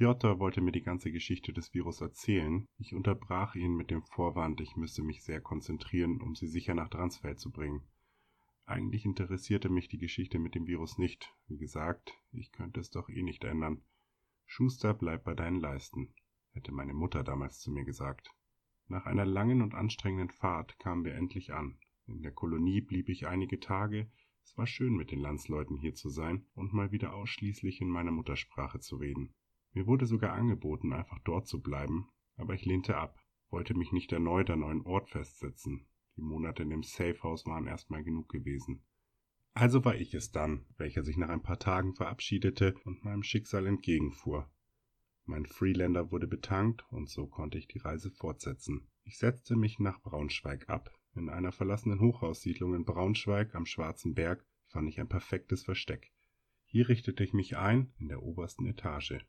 Piotr 0.01 0.39
wollte 0.39 0.63
mir 0.63 0.73
die 0.73 0.81
ganze 0.81 1.13
Geschichte 1.13 1.53
des 1.53 1.75
Virus 1.75 2.01
erzählen. 2.01 2.67
Ich 2.79 2.95
unterbrach 2.95 3.55
ihn 3.55 3.77
mit 3.77 3.91
dem 3.91 4.03
Vorwand, 4.03 4.63
ich 4.63 4.75
müsse 4.75 5.03
mich 5.03 5.23
sehr 5.23 5.43
konzentrieren, 5.43 6.23
um 6.23 6.35
sie 6.35 6.47
sicher 6.47 6.73
nach 6.73 6.89
Dransfeld 6.89 7.39
zu 7.39 7.51
bringen. 7.51 7.83
Eigentlich 8.65 9.05
interessierte 9.05 9.69
mich 9.69 9.89
die 9.89 9.99
Geschichte 9.99 10.39
mit 10.39 10.55
dem 10.55 10.67
Virus 10.67 10.97
nicht. 10.97 11.35
Wie 11.49 11.59
gesagt, 11.59 12.15
ich 12.33 12.51
könnte 12.51 12.81
es 12.81 12.89
doch 12.89 13.11
eh 13.11 13.23
nicht 13.23 13.45
ändern. 13.45 13.83
Schuster, 14.47 14.95
bleib 14.95 15.25
bei 15.25 15.35
deinen 15.35 15.61
Leisten, 15.61 16.15
hätte 16.53 16.73
meine 16.73 16.95
Mutter 16.95 17.23
damals 17.23 17.61
zu 17.61 17.71
mir 17.71 17.85
gesagt. 17.85 18.35
Nach 18.89 19.05
einer 19.05 19.27
langen 19.27 19.61
und 19.61 19.75
anstrengenden 19.75 20.31
Fahrt 20.31 20.79
kamen 20.79 21.05
wir 21.05 21.15
endlich 21.15 21.53
an. 21.53 21.79
In 22.07 22.23
der 22.23 22.33
Kolonie 22.33 22.81
blieb 22.81 23.11
ich 23.11 23.27
einige 23.27 23.61
Tage. 23.61 24.11
Es 24.45 24.57
war 24.57 24.67
schön, 24.67 24.97
mit 24.97 25.11
den 25.11 25.21
Landsleuten 25.21 25.77
hier 25.77 25.95
zu 25.95 26.09
sein 26.09 26.47
und 26.55 26.73
mal 26.73 26.91
wieder 26.91 27.13
ausschließlich 27.13 27.83
in 27.83 27.91
meiner 27.91 28.13
Muttersprache 28.13 28.81
zu 28.81 28.97
reden. 28.97 29.35
Mir 29.73 29.87
wurde 29.87 30.07
sogar 30.07 30.33
angeboten, 30.33 30.93
einfach 30.93 31.19
dort 31.21 31.47
zu 31.47 31.61
bleiben, 31.61 32.09
aber 32.37 32.55
ich 32.55 32.65
lehnte 32.65 32.97
ab. 32.97 33.19
wollte 33.51 33.75
mich 33.75 33.91
nicht 33.91 34.13
erneut 34.13 34.49
an 34.51 34.63
einen 34.63 34.83
Ort 34.83 35.11
festsetzen. 35.11 35.87
Die 36.17 36.23
Monate 36.23 36.63
in 36.63 36.71
dem 36.71 36.83
Safehouse 36.83 37.47
waren 37.47 37.67
erstmal 37.67 38.05
genug 38.05 38.29
gewesen. 38.29 38.83
Also 39.55 39.85
war 39.85 39.97
ich 39.97 40.15
es 40.15 40.31
dann, 40.31 40.67
welcher 40.77 41.03
sich 41.03 41.17
nach 41.17 41.29
ein 41.29 41.43
paar 41.43 41.59
Tagen 41.59 41.95
verabschiedete 41.95 42.77
und 42.85 43.05
meinem 43.05 43.25
Schicksal 43.25 43.67
entgegenfuhr. 43.67 44.49
Mein 45.25 45.47
Freelander 45.47 46.11
wurde 46.13 46.27
betankt 46.27 46.85
und 46.91 47.09
so 47.09 47.27
konnte 47.27 47.59
ich 47.59 47.67
die 47.67 47.79
Reise 47.79 48.11
fortsetzen. 48.11 48.89
Ich 49.05 49.19
setzte 49.19 49.57
mich 49.57 49.79
nach 49.79 50.01
Braunschweig 50.01 50.69
ab. 50.69 50.91
In 51.15 51.29
einer 51.29 51.53
verlassenen 51.53 52.01
Hochhaussiedlung 52.01 52.75
in 52.75 52.85
Braunschweig 52.85 53.55
am 53.55 53.67
Schwarzen 53.67 54.15
Berg 54.15 54.45
fand 54.69 54.89
ich 54.89 55.01
ein 55.01 55.09
perfektes 55.09 55.65
Versteck. 55.65 56.13
Hier 56.65 56.89
richtete 56.89 57.25
ich 57.25 57.33
mich 57.33 57.57
ein 57.57 57.93
in 57.99 58.09
der 58.09 58.23
obersten 58.23 58.67
Etage. 58.67 59.25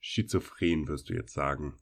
Schizophren 0.00 0.88
wirst 0.88 1.10
du 1.10 1.14
jetzt 1.14 1.32
sagen. 1.32 1.78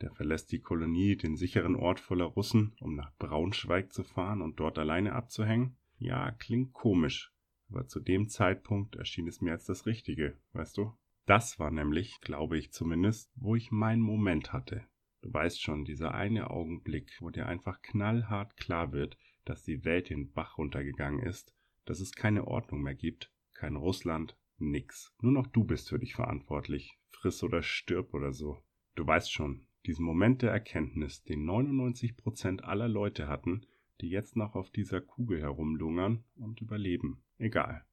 Der 0.00 0.12
verlässt 0.12 0.52
die 0.52 0.60
Kolonie, 0.60 1.16
den 1.16 1.36
sicheren 1.36 1.74
Ort 1.74 1.98
voller 1.98 2.26
Russen, 2.26 2.76
um 2.80 2.94
nach 2.94 3.12
Braunschweig 3.18 3.92
zu 3.92 4.04
fahren 4.04 4.42
und 4.42 4.60
dort 4.60 4.78
alleine 4.78 5.12
abzuhängen? 5.12 5.76
Ja, 5.96 6.30
klingt 6.30 6.72
komisch, 6.72 7.32
aber 7.68 7.88
zu 7.88 7.98
dem 7.98 8.28
Zeitpunkt 8.28 8.94
erschien 8.96 9.26
es 9.26 9.40
mir 9.40 9.52
als 9.52 9.64
das 9.64 9.86
Richtige, 9.86 10.38
weißt 10.52 10.76
du? 10.78 10.96
Das 11.26 11.58
war 11.58 11.70
nämlich, 11.70 12.20
glaube 12.20 12.56
ich 12.56 12.72
zumindest, 12.72 13.30
wo 13.34 13.56
ich 13.56 13.70
meinen 13.70 14.00
Moment 14.00 14.52
hatte. 14.52 14.86
Du 15.20 15.32
weißt 15.32 15.60
schon, 15.60 15.84
dieser 15.84 16.14
eine 16.14 16.50
Augenblick, 16.50 17.16
wo 17.20 17.30
dir 17.30 17.46
einfach 17.46 17.82
knallhart 17.82 18.56
klar 18.56 18.92
wird, 18.92 19.18
dass 19.44 19.64
die 19.64 19.84
Welt 19.84 20.10
den 20.10 20.32
Bach 20.32 20.58
runtergegangen 20.58 21.20
ist, 21.20 21.54
dass 21.84 22.00
es 22.00 22.12
keine 22.12 22.46
Ordnung 22.46 22.82
mehr 22.82 22.94
gibt, 22.94 23.32
kein 23.52 23.76
Russland, 23.76 24.36
nix. 24.60 25.14
Nur 25.20 25.32
noch 25.32 25.46
du 25.46 25.64
bist 25.64 25.88
für 25.88 25.98
dich 25.98 26.14
verantwortlich. 26.14 26.98
Friss 27.10 27.42
oder 27.42 27.62
stirb 27.62 28.14
oder 28.14 28.32
so. 28.32 28.62
Du 28.94 29.06
weißt 29.06 29.32
schon, 29.32 29.66
diesen 29.86 30.04
Moment 30.04 30.42
der 30.42 30.50
Erkenntnis, 30.50 31.22
den 31.24 31.48
99% 31.48 32.60
aller 32.60 32.88
Leute 32.88 33.28
hatten, 33.28 33.66
die 34.00 34.08
jetzt 34.08 34.36
noch 34.36 34.54
auf 34.54 34.70
dieser 34.70 35.00
Kugel 35.00 35.40
herumlungern 35.40 36.24
und 36.36 36.60
überleben. 36.60 37.22
Egal. 37.38 37.84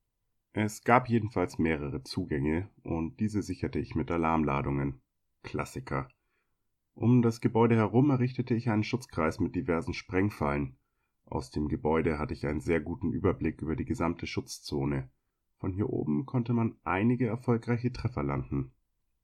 Es 0.53 0.83
gab 0.83 1.09
jedenfalls 1.09 1.57
mehrere 1.57 2.03
Zugänge 2.03 2.69
und 2.83 3.19
diese 3.19 3.41
sicherte 3.41 3.79
ich 3.79 3.95
mit 3.95 4.09
Alarmladungen. 4.09 5.01
Klassiker. 5.43 6.07
Um 6.93 7.21
das 7.21 7.41
Gebäude 7.41 7.75
herum 7.75 8.09
errichtete 8.09 8.55
ich 8.55 8.69
einen 8.69 8.83
Schutzkreis 8.85 9.39
mit 9.39 9.55
diversen 9.55 9.93
Sprengfallen. 9.93 10.77
Aus 11.25 11.51
dem 11.51 11.67
Gebäude 11.67 12.19
hatte 12.19 12.33
ich 12.33 12.47
einen 12.47 12.61
sehr 12.61 12.79
guten 12.79 13.11
Überblick 13.11 13.61
über 13.61 13.75
die 13.75 13.83
gesamte 13.83 14.27
Schutzzone. 14.27 15.09
Von 15.65 15.73
hier 15.73 15.89
oben 15.89 16.27
konnte 16.27 16.53
man 16.53 16.75
einige 16.83 17.25
erfolgreiche 17.25 17.91
Treffer 17.91 18.21
landen. 18.21 18.71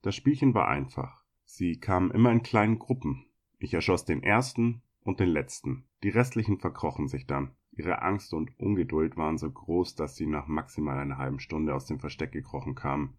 Das 0.01 0.15
Spielchen 0.15 0.55
war 0.55 0.67
einfach. 0.67 1.23
Sie 1.43 1.79
kamen 1.79 2.09
immer 2.09 2.31
in 2.31 2.41
kleinen 2.41 2.79
Gruppen. 2.79 3.27
Ich 3.59 3.75
erschoss 3.75 4.05
den 4.05 4.23
ersten 4.23 4.81
und 5.03 5.19
den 5.19 5.29
letzten. 5.29 5.83
Die 6.01 6.09
restlichen 6.09 6.57
verkrochen 6.57 7.07
sich 7.07 7.27
dann. 7.27 7.51
Ihre 7.73 8.01
Angst 8.01 8.33
und 8.33 8.59
Ungeduld 8.59 9.17
waren 9.17 9.37
so 9.37 9.51
groß, 9.51 9.93
dass 9.93 10.15
sie 10.15 10.25
nach 10.25 10.47
maximal 10.47 10.97
einer 10.97 11.19
halben 11.19 11.39
Stunde 11.39 11.75
aus 11.75 11.85
dem 11.85 11.99
Versteck 11.99 12.31
gekrochen 12.31 12.73
kamen. 12.73 13.13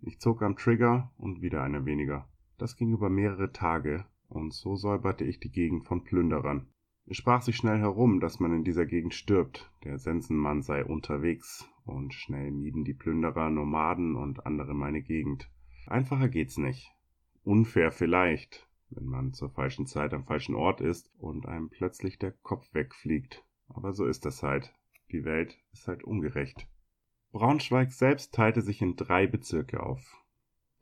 Ich 0.00 0.18
zog 0.18 0.42
am 0.42 0.56
Trigger 0.56 1.12
und 1.18 1.42
wieder 1.42 1.62
eine 1.62 1.84
weniger. 1.84 2.30
Das 2.56 2.76
ging 2.76 2.94
über 2.94 3.10
mehrere 3.10 3.52
Tage, 3.52 4.06
und 4.30 4.54
so 4.54 4.74
säuberte 4.74 5.24
ich 5.26 5.38
die 5.38 5.52
Gegend 5.52 5.84
von 5.84 6.02
Plünderern. 6.02 6.68
Es 7.04 7.18
sprach 7.18 7.42
sich 7.42 7.56
schnell 7.56 7.80
herum, 7.80 8.20
dass 8.20 8.40
man 8.40 8.54
in 8.54 8.64
dieser 8.64 8.86
Gegend 8.86 9.12
stirbt, 9.12 9.70
der 9.84 9.98
Sensenmann 9.98 10.62
sei 10.62 10.82
unterwegs, 10.82 11.68
und 11.84 12.14
schnell 12.14 12.50
mieden 12.50 12.84
die 12.84 12.94
Plünderer, 12.94 13.50
Nomaden 13.50 14.16
und 14.16 14.46
andere 14.46 14.74
meine 14.74 15.02
Gegend. 15.02 15.50
Einfacher 15.86 16.28
geht's 16.28 16.56
nicht. 16.56 16.92
Unfair 17.42 17.92
vielleicht, 17.92 18.68
wenn 18.90 19.06
man 19.06 19.32
zur 19.32 19.50
falschen 19.50 19.86
Zeit 19.86 20.14
am 20.14 20.24
falschen 20.24 20.54
Ort 20.54 20.80
ist 20.80 21.10
und 21.18 21.46
einem 21.46 21.68
plötzlich 21.68 22.18
der 22.18 22.32
Kopf 22.32 22.72
wegfliegt. 22.72 23.44
Aber 23.68 23.92
so 23.92 24.06
ist 24.06 24.24
das 24.24 24.42
halt. 24.42 24.74
Die 25.12 25.24
Welt 25.24 25.58
ist 25.72 25.86
halt 25.86 26.04
ungerecht. 26.04 26.66
Braunschweig 27.32 27.92
selbst 27.92 28.34
teilte 28.34 28.62
sich 28.62 28.80
in 28.80 28.96
drei 28.96 29.26
Bezirke 29.26 29.82
auf. 29.82 30.22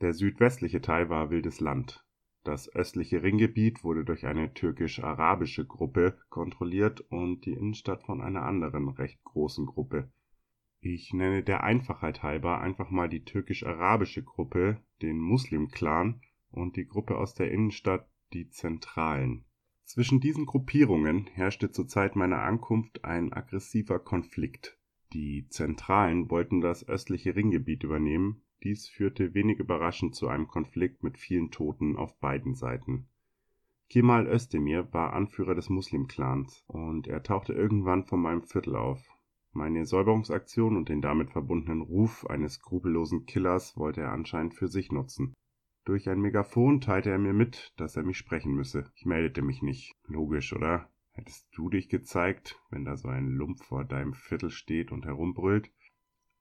Der 0.01 0.13
südwestliche 0.13 0.81
Teil 0.81 1.09
war 1.09 1.31
wildes 1.31 1.61
Land. 1.61 2.05
Das 2.45 2.69
östliche 2.75 3.23
Ringgebiet 3.23 3.85
wurde 3.85 4.05
durch 4.05 4.27
eine 4.27 4.53
türkisch-arabische 4.53 5.65
Gruppe 5.65 6.19
kontrolliert 6.29 7.01
und 7.03 7.47
die 7.47 7.53
Innenstadt 7.53 8.03
von 8.03 8.21
einer 8.21 8.43
anderen 8.43 8.89
recht 8.89 9.23
großen 9.23 9.65
Gruppe. 9.67 10.11
Ich 10.85 11.15
nenne 11.15 11.45
der 11.45 11.63
Einfachheit 11.63 12.25
halber 12.25 12.61
einfach 12.61 12.91
mal 12.91 13.09
die 13.09 13.25
türkisch-arabische 13.25 14.25
Gruppe, 14.25 14.81
den 15.01 15.21
Muslim-Clan 15.21 16.21
und 16.51 16.75
die 16.77 16.89
Gruppe 16.89 17.19
aus 17.19 17.35
der 17.35 17.53
Innenstadt 17.53 18.11
die 18.33 18.51
Zentralen. 18.51 19.45
Zwischen 19.85 20.19
diesen 20.19 20.45
Gruppierungen 20.45 21.29
herrschte 21.35 21.71
zur 21.71 21.87
Zeit 21.87 22.17
meiner 22.17 22.43
Ankunft 22.43 23.05
ein 23.05 23.33
aggressiver 23.33 24.01
Konflikt. 24.01 24.77
Die 25.13 25.47
Zentralen 25.51 26.29
wollten 26.31 26.61
das 26.61 26.89
östliche 26.89 27.37
Ringgebiet 27.37 27.85
übernehmen, 27.85 28.43
dies 28.65 28.89
führte 28.89 29.35
wenig 29.35 29.61
überraschend 29.61 30.17
zu 30.17 30.27
einem 30.27 30.49
Konflikt 30.49 31.05
mit 31.05 31.17
vielen 31.17 31.53
Toten 31.53 31.95
auf 31.95 32.19
beiden 32.19 32.57
Seiten. 32.57 33.07
Kemal 33.89 34.27
Özdemir 34.27 34.93
war 34.93 35.13
Anführer 35.13 35.55
des 35.55 35.69
Muslimclans 35.69 36.65
und 36.67 37.07
er 37.07 37.23
tauchte 37.23 37.53
irgendwann 37.53 38.03
vor 38.05 38.19
meinem 38.19 38.43
Viertel 38.43 38.75
auf. 38.75 39.09
Meine 39.55 39.85
Säuberungsaktion 39.85 40.77
und 40.77 40.89
den 40.89 41.03
damit 41.03 41.31
verbundenen 41.31 41.83
Ruf 41.83 42.27
eines 42.27 42.55
skrupellosen 42.55 43.27
Killers 43.27 43.77
wollte 43.77 44.01
er 44.01 44.13
anscheinend 44.13 44.55
für 44.55 44.69
sich 44.69 44.91
nutzen. 44.91 45.35
Durch 45.85 46.09
ein 46.09 46.21
Megafon 46.21 46.81
teilte 46.81 47.11
er 47.11 47.19
mir 47.19 47.35
mit, 47.35 47.75
dass 47.77 47.97
er 47.97 48.03
mich 48.03 48.17
sprechen 48.17 48.55
müsse. 48.55 48.91
Ich 48.95 49.05
meldete 49.05 49.43
mich 49.43 49.61
nicht. 49.63 49.95
Logisch, 50.07 50.55
oder? 50.55 50.89
Hättest 51.11 51.47
du 51.55 51.69
dich 51.69 51.91
gezeigt, 51.91 52.59
wenn 52.71 52.87
da 52.87 52.97
so 52.97 53.09
ein 53.09 53.29
Lump 53.29 53.63
vor 53.63 53.85
deinem 53.85 54.15
Viertel 54.15 54.51
steht 54.51 54.91
und 54.91 55.05
herumbrüllt? 55.05 55.71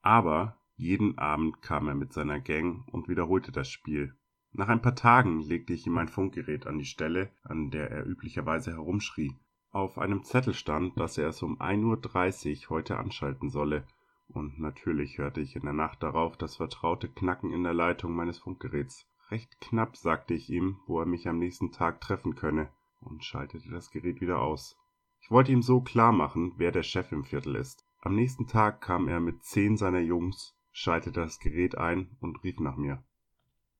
Aber 0.01 0.61
jeden 0.75 1.17
Abend 1.17 1.61
kam 1.61 1.87
er 1.89 1.95
mit 1.95 2.13
seiner 2.13 2.39
Gang 2.39 2.87
und 2.93 3.09
wiederholte 3.09 3.51
das 3.51 3.69
Spiel. 3.69 4.15
Nach 4.53 4.69
ein 4.69 4.81
paar 4.81 4.95
Tagen 4.95 5.41
legte 5.41 5.73
ich 5.73 5.85
ihm 5.85 5.93
mein 5.93 6.07
Funkgerät 6.07 6.65
an 6.67 6.77
die 6.77 6.85
Stelle, 6.85 7.31
an 7.43 7.71
der 7.71 7.91
er 7.91 8.05
üblicherweise 8.05 8.71
herumschrie. 8.71 9.35
Auf 9.71 9.97
einem 9.97 10.23
Zettel 10.23 10.53
stand, 10.53 10.99
dass 10.99 11.17
er 11.17 11.29
es 11.29 11.41
um 11.41 11.59
1.30 11.61 12.63
Uhr 12.65 12.69
heute 12.69 12.97
anschalten 12.97 13.49
solle, 13.49 13.87
und 14.27 14.59
natürlich 14.59 15.17
hörte 15.17 15.39
ich 15.39 15.55
in 15.55 15.63
der 15.63 15.73
Nacht 15.73 16.03
darauf 16.03 16.35
das 16.35 16.57
vertraute 16.57 17.07
Knacken 17.07 17.53
in 17.53 17.63
der 17.63 17.73
Leitung 17.73 18.13
meines 18.13 18.37
Funkgeräts. 18.37 19.07
Recht 19.29 19.61
knapp 19.61 19.95
sagte 19.95 20.33
ich 20.33 20.49
ihm, 20.49 20.79
wo 20.87 20.99
er 20.99 21.05
mich 21.05 21.27
am 21.29 21.39
nächsten 21.39 21.71
Tag 21.71 22.01
treffen 22.01 22.35
könne, 22.35 22.69
und 22.99 23.23
schaltete 23.23 23.69
das 23.69 23.91
Gerät 23.91 24.19
wieder 24.19 24.41
aus. 24.41 24.77
Ich 25.21 25.31
wollte 25.31 25.53
ihm 25.53 25.61
so 25.61 25.81
klar 25.81 26.11
machen, 26.11 26.53
wer 26.57 26.71
der 26.71 26.83
Chef 26.83 27.11
im 27.13 27.23
Viertel 27.23 27.55
ist. 27.55 27.85
Am 28.01 28.15
nächsten 28.15 28.47
Tag 28.47 28.81
kam 28.81 29.07
er 29.07 29.21
mit 29.21 29.43
zehn 29.43 29.77
seiner 29.77 30.01
Jungs, 30.01 30.53
schaltete 30.71 31.21
das 31.21 31.39
Gerät 31.39 31.77
ein 31.77 32.17
und 32.19 32.43
rief 32.43 32.59
nach 32.59 32.75
mir. 32.75 33.03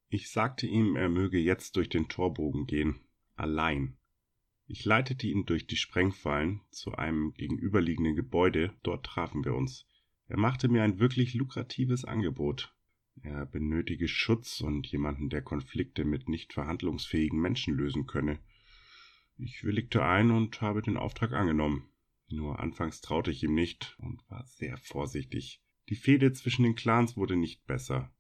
Ich 0.07 0.31
sagte 0.31 0.67
ihm, 0.67 0.95
er 0.95 1.09
möge 1.09 1.37
jetzt 1.37 1.75
durch 1.75 1.89
den 1.89 2.07
Torbogen 2.07 2.65
gehen, 2.65 3.01
allein. 3.35 3.97
Ich 4.73 4.85
leitete 4.85 5.27
ihn 5.27 5.45
durch 5.45 5.67
die 5.67 5.75
Sprengfallen 5.75 6.61
zu 6.71 6.93
einem 6.93 7.33
gegenüberliegenden 7.33 8.15
Gebäude, 8.15 8.73
dort 8.83 9.05
trafen 9.05 9.43
wir 9.43 9.53
uns. 9.53 9.85
Er 10.29 10.39
machte 10.39 10.69
mir 10.69 10.81
ein 10.81 10.97
wirklich 10.97 11.33
lukratives 11.33 12.05
Angebot. 12.05 12.73
Er 13.21 13.45
benötige 13.45 14.07
Schutz 14.07 14.61
und 14.61 14.87
jemanden, 14.87 15.27
der 15.27 15.41
Konflikte 15.41 16.05
mit 16.05 16.29
nicht 16.29 16.53
verhandlungsfähigen 16.53 17.37
Menschen 17.37 17.73
lösen 17.73 18.07
könne. 18.07 18.39
Ich 19.35 19.65
willigte 19.65 20.05
ein 20.05 20.31
und 20.31 20.61
habe 20.61 20.81
den 20.81 20.95
Auftrag 20.95 21.33
angenommen. 21.33 21.89
Nur 22.29 22.61
anfangs 22.61 23.01
traute 23.01 23.29
ich 23.29 23.43
ihm 23.43 23.53
nicht 23.53 23.97
und 23.99 24.23
war 24.29 24.45
sehr 24.45 24.77
vorsichtig. 24.77 25.61
Die 25.89 25.95
Fehde 25.95 26.31
zwischen 26.31 26.63
den 26.63 26.75
Clans 26.75 27.17
wurde 27.17 27.35
nicht 27.35 27.67
besser. 27.67 28.15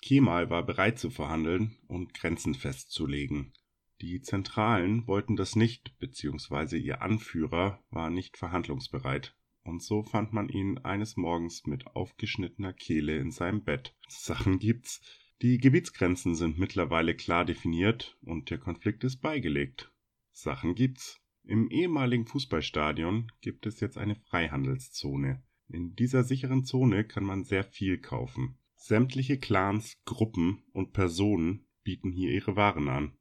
Kemal 0.00 0.48
war 0.48 0.64
bereit 0.64 1.00
zu 1.00 1.10
verhandeln 1.10 1.76
und 1.88 2.14
Grenzen 2.14 2.54
festzulegen. 2.54 3.52
Die 4.00 4.20
Zentralen 4.20 5.06
wollten 5.06 5.36
das 5.36 5.56
nicht, 5.56 5.98
beziehungsweise 5.98 6.76
ihr 6.76 7.02
Anführer 7.02 7.82
war 7.90 8.10
nicht 8.10 8.36
verhandlungsbereit 8.36 9.34
und 9.68 9.82
so 9.82 10.02
fand 10.02 10.32
man 10.32 10.48
ihn 10.48 10.78
eines 10.78 11.16
Morgens 11.16 11.66
mit 11.66 11.86
aufgeschnittener 11.86 12.72
Kehle 12.72 13.18
in 13.18 13.30
seinem 13.30 13.62
Bett. 13.62 13.94
Sachen 14.08 14.58
gibt's. 14.58 15.00
Die 15.42 15.58
Gebietsgrenzen 15.58 16.34
sind 16.34 16.58
mittlerweile 16.58 17.14
klar 17.14 17.44
definiert 17.44 18.18
und 18.22 18.50
der 18.50 18.58
Konflikt 18.58 19.04
ist 19.04 19.18
beigelegt. 19.20 19.92
Sachen 20.32 20.74
gibt's. 20.74 21.20
Im 21.44 21.70
ehemaligen 21.70 22.26
Fußballstadion 22.26 23.30
gibt 23.40 23.66
es 23.66 23.80
jetzt 23.80 23.96
eine 23.96 24.16
Freihandelszone. 24.16 25.42
In 25.68 25.94
dieser 25.94 26.24
sicheren 26.24 26.64
Zone 26.64 27.04
kann 27.04 27.24
man 27.24 27.44
sehr 27.44 27.64
viel 27.64 27.98
kaufen. 27.98 28.58
Sämtliche 28.74 29.38
Clans, 29.38 29.98
Gruppen 30.04 30.62
und 30.72 30.92
Personen 30.92 31.66
bieten 31.84 32.10
hier 32.10 32.30
ihre 32.30 32.56
Waren 32.56 32.88
an. 32.88 33.17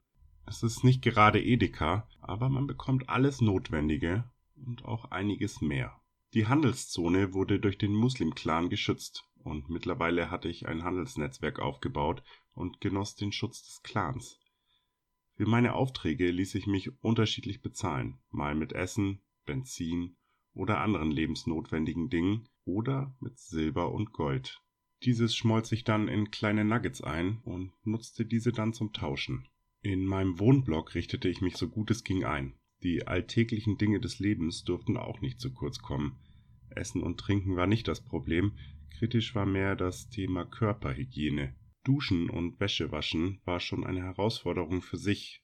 Es 0.49 0.63
ist 0.63 0.85
nicht 0.85 1.01
gerade 1.01 1.43
Edeka, 1.43 2.07
aber 2.21 2.47
man 2.47 2.67
bekommt 2.67 3.09
alles 3.09 3.41
Notwendige 3.41 4.31
und 4.55 4.85
auch 4.85 5.11
einiges 5.11 5.59
mehr. 5.59 5.99
Die 6.33 6.47
Handelszone 6.47 7.33
wurde 7.33 7.59
durch 7.59 7.77
den 7.77 7.93
Muslim-Clan 7.93 8.69
geschützt 8.69 9.25
und 9.43 9.69
mittlerweile 9.69 10.31
hatte 10.31 10.47
ich 10.47 10.65
ein 10.65 10.85
Handelsnetzwerk 10.85 11.59
aufgebaut 11.59 12.23
und 12.53 12.79
genoss 12.79 13.15
den 13.15 13.33
Schutz 13.33 13.61
des 13.61 13.83
Clans. 13.83 14.39
Für 15.35 15.45
meine 15.45 15.73
Aufträge 15.73 16.31
ließ 16.31 16.55
ich 16.55 16.65
mich 16.65 16.91
unterschiedlich 17.03 17.61
bezahlen, 17.61 18.17
mal 18.29 18.55
mit 18.55 18.71
Essen, 18.71 19.21
Benzin 19.45 20.15
oder 20.53 20.79
anderen 20.79 21.11
lebensnotwendigen 21.11 22.09
Dingen 22.09 22.47
oder 22.63 23.13
mit 23.19 23.37
Silber 23.37 23.91
und 23.91 24.13
Gold. 24.13 24.61
Dieses 25.03 25.35
schmolz 25.35 25.73
ich 25.73 25.83
dann 25.83 26.07
in 26.07 26.31
kleine 26.31 26.63
Nuggets 26.63 27.01
ein 27.01 27.41
und 27.43 27.73
nutzte 27.83 28.25
diese 28.25 28.53
dann 28.53 28.71
zum 28.71 28.93
Tauschen. 28.93 29.49
In 29.81 30.05
meinem 30.05 30.39
Wohnblock 30.39 30.95
richtete 30.95 31.29
ich 31.29 31.41
mich 31.41 31.55
so 31.57 31.69
gut 31.69 31.91
es 31.91 32.03
ging 32.03 32.23
ein. 32.23 32.53
Die 32.83 33.07
alltäglichen 33.07 33.77
Dinge 33.77 33.99
des 33.99 34.19
Lebens 34.19 34.63
durften 34.63 34.97
auch 34.97 35.21
nicht 35.21 35.39
zu 35.39 35.53
kurz 35.53 35.79
kommen. 35.79 36.17
Essen 36.69 37.01
und 37.01 37.19
Trinken 37.19 37.55
war 37.55 37.67
nicht 37.67 37.87
das 37.87 38.01
Problem, 38.01 38.57
kritisch 38.91 39.35
war 39.35 39.45
mehr 39.45 39.75
das 39.75 40.09
Thema 40.09 40.45
Körperhygiene. 40.45 41.55
Duschen 41.83 42.29
und 42.29 42.59
Wäsche 42.59 42.91
waschen 42.91 43.39
war 43.45 43.59
schon 43.59 43.85
eine 43.85 44.03
Herausforderung 44.03 44.81
für 44.81 44.97
sich. 44.97 45.43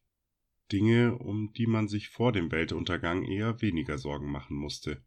Dinge, 0.72 1.18
um 1.18 1.54
die 1.54 1.68
man 1.68 1.88
sich 1.88 2.10
vor 2.10 2.32
dem 2.32 2.52
Weltuntergang 2.52 3.24
eher 3.24 3.62
weniger 3.62 3.98
Sorgen 3.98 4.32
machen 4.32 4.58
musste. 4.58 5.04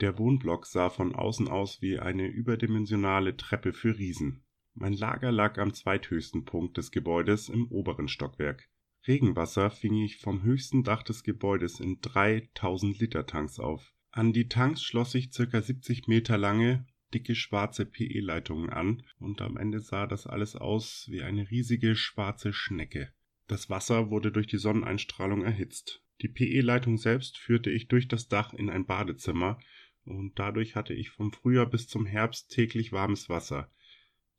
Der 0.00 0.18
Wohnblock 0.18 0.66
sah 0.66 0.90
von 0.90 1.14
außen 1.14 1.48
aus 1.48 1.82
wie 1.82 1.98
eine 1.98 2.26
überdimensionale 2.28 3.36
Treppe 3.36 3.72
für 3.72 3.98
Riesen. 3.98 4.44
Mein 4.80 4.92
Lager 4.92 5.32
lag 5.32 5.58
am 5.58 5.74
zweithöchsten 5.74 6.44
Punkt 6.44 6.76
des 6.76 6.92
Gebäudes 6.92 7.48
im 7.48 7.66
oberen 7.66 8.06
Stockwerk. 8.06 8.68
Regenwasser 9.08 9.70
fing 9.70 9.94
ich 10.04 10.18
vom 10.18 10.44
höchsten 10.44 10.84
Dach 10.84 11.02
des 11.02 11.24
Gebäudes 11.24 11.80
in 11.80 12.00
3000 12.00 12.96
Liter 13.00 13.26
Tanks 13.26 13.58
auf. 13.58 13.92
An 14.12 14.32
die 14.32 14.46
Tanks 14.46 14.84
schloss 14.84 15.16
ich 15.16 15.32
circa 15.32 15.60
70 15.60 16.06
Meter 16.06 16.38
lange, 16.38 16.86
dicke 17.12 17.34
schwarze 17.34 17.86
PE-Leitungen 17.86 18.70
an 18.70 19.02
und 19.18 19.40
am 19.40 19.56
Ende 19.56 19.80
sah 19.80 20.06
das 20.06 20.28
alles 20.28 20.54
aus 20.54 21.08
wie 21.10 21.22
eine 21.22 21.50
riesige 21.50 21.96
schwarze 21.96 22.52
Schnecke. 22.52 23.12
Das 23.48 23.68
Wasser 23.68 24.10
wurde 24.10 24.30
durch 24.30 24.46
die 24.46 24.58
Sonneneinstrahlung 24.58 25.42
erhitzt. 25.42 26.04
Die 26.22 26.28
PE-Leitung 26.28 26.98
selbst 26.98 27.36
führte 27.36 27.70
ich 27.70 27.88
durch 27.88 28.06
das 28.06 28.28
Dach 28.28 28.54
in 28.54 28.70
ein 28.70 28.86
Badezimmer 28.86 29.58
und 30.04 30.38
dadurch 30.38 30.76
hatte 30.76 30.94
ich 30.94 31.10
vom 31.10 31.32
Frühjahr 31.32 31.66
bis 31.66 31.88
zum 31.88 32.06
Herbst 32.06 32.52
täglich 32.52 32.92
warmes 32.92 33.28
Wasser. 33.28 33.72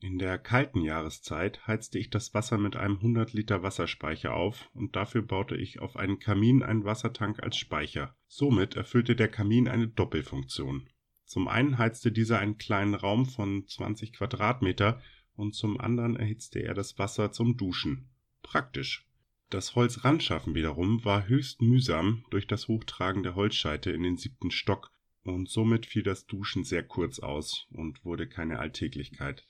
In 0.01 0.17
der 0.17 0.37
kalten 0.37 0.81
Jahreszeit 0.81 1.67
heizte 1.67 1.99
ich 1.99 2.09
das 2.09 2.33
Wasser 2.33 2.57
mit 2.57 2.77
einem 2.77 2.95
100 2.95 3.33
Liter 3.33 3.63
Wasserspeicher 3.63 4.33
auf 4.33 4.69
und 4.73 4.95
dafür 4.95 5.21
baute 5.21 5.57
ich 5.57 5.81
auf 5.81 5.97
einen 5.97 6.19
Kamin 6.19 6.63
einen 6.63 6.85
Wassertank 6.85 7.43
als 7.43 7.57
Speicher. 7.57 8.15
Somit 8.25 8.77
erfüllte 8.77 9.17
der 9.17 9.27
Kamin 9.27 9.67
eine 9.67 9.89
Doppelfunktion. 9.89 10.87
Zum 11.25 11.49
einen 11.49 11.77
heizte 11.77 12.13
dieser 12.13 12.39
einen 12.39 12.57
kleinen 12.57 12.95
Raum 12.95 13.25
von 13.25 13.67
20 13.67 14.13
Quadratmeter 14.13 15.01
und 15.33 15.53
zum 15.53 15.79
anderen 15.79 16.15
erhitzte 16.15 16.59
er 16.59 16.73
das 16.73 16.97
Wasser 16.97 17.33
zum 17.33 17.57
Duschen. 17.57 18.09
Praktisch. 18.41 19.05
Das 19.49 19.75
Holzrandschaffen 19.75 20.55
wiederum 20.55 21.03
war 21.03 21.27
höchst 21.27 21.61
mühsam 21.61 22.23
durch 22.29 22.47
das 22.47 22.69
Hochtragen 22.69 23.23
der 23.23 23.35
Holzscheite 23.35 23.91
in 23.91 24.03
den 24.03 24.15
siebten 24.15 24.51
Stock 24.51 24.91
und 25.23 25.49
somit 25.49 25.85
fiel 25.85 26.03
das 26.03 26.25
Duschen 26.25 26.63
sehr 26.63 26.83
kurz 26.83 27.19
aus 27.19 27.67
und 27.71 28.05
wurde 28.05 28.27
keine 28.27 28.59
Alltäglichkeit. 28.59 29.45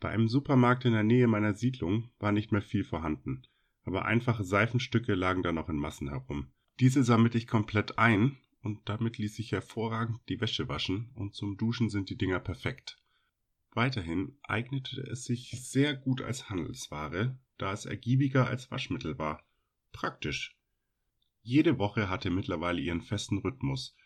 Bei 0.00 0.10
einem 0.10 0.28
Supermarkt 0.28 0.84
in 0.84 0.92
der 0.92 1.02
Nähe 1.02 1.26
meiner 1.26 1.54
Siedlung 1.54 2.10
war 2.20 2.30
nicht 2.30 2.52
mehr 2.52 2.62
viel 2.62 2.84
vorhanden, 2.84 3.42
aber 3.84 4.04
einfache 4.04 4.44
Seifenstücke 4.44 5.14
lagen 5.14 5.42
da 5.42 5.52
noch 5.52 5.68
in 5.68 5.76
Massen 5.76 6.08
herum. 6.08 6.48
Diese 6.78 7.02
sammelte 7.02 7.38
ich 7.38 7.48
komplett 7.48 7.98
ein 7.98 8.38
und 8.62 8.88
damit 8.88 9.18
ließ 9.18 9.34
sich 9.34 9.50
hervorragend 9.50 10.20
die 10.28 10.40
Wäsche 10.40 10.68
waschen 10.68 11.10
und 11.14 11.34
zum 11.34 11.56
Duschen 11.56 11.90
sind 11.90 12.10
die 12.10 12.16
Dinger 12.16 12.38
perfekt. 12.38 12.98
Weiterhin 13.72 14.36
eignete 14.42 15.00
es 15.00 15.24
sich 15.24 15.50
sehr 15.50 15.94
gut 15.94 16.22
als 16.22 16.48
Handelsware, 16.48 17.38
da 17.58 17.72
es 17.72 17.84
ergiebiger 17.84 18.46
als 18.46 18.70
Waschmittel 18.70 19.18
war. 19.18 19.42
Praktisch. 19.92 20.56
Jede 21.42 21.78
Woche 21.78 22.08
hatte 22.08 22.30
mittlerweile 22.30 22.80
ihren 22.80 23.02
festen 23.02 23.38
Rhythmus. 23.38 23.96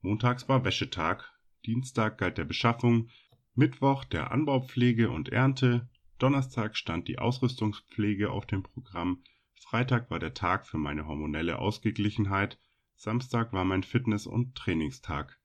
Montags 0.00 0.48
war 0.48 0.64
Wäschetag, 0.64 1.32
Dienstag 1.64 2.18
galt 2.18 2.38
der 2.38 2.44
Beschaffung, 2.44 3.10
Mittwoch 3.58 4.04
der 4.04 4.30
Anbaupflege 4.30 5.10
und 5.10 5.30
Ernte, 5.30 5.88
Donnerstag 6.20 6.76
stand 6.76 7.08
die 7.08 7.18
Ausrüstungspflege 7.18 8.30
auf 8.30 8.46
dem 8.46 8.62
Programm, 8.62 9.24
Freitag 9.56 10.12
war 10.12 10.20
der 10.20 10.32
Tag 10.32 10.64
für 10.64 10.78
meine 10.78 11.08
hormonelle 11.08 11.58
Ausgeglichenheit, 11.58 12.60
Samstag 12.94 13.52
war 13.52 13.64
mein 13.64 13.82
Fitness- 13.82 14.28
und 14.28 14.54
Trainingstag. 14.54 15.40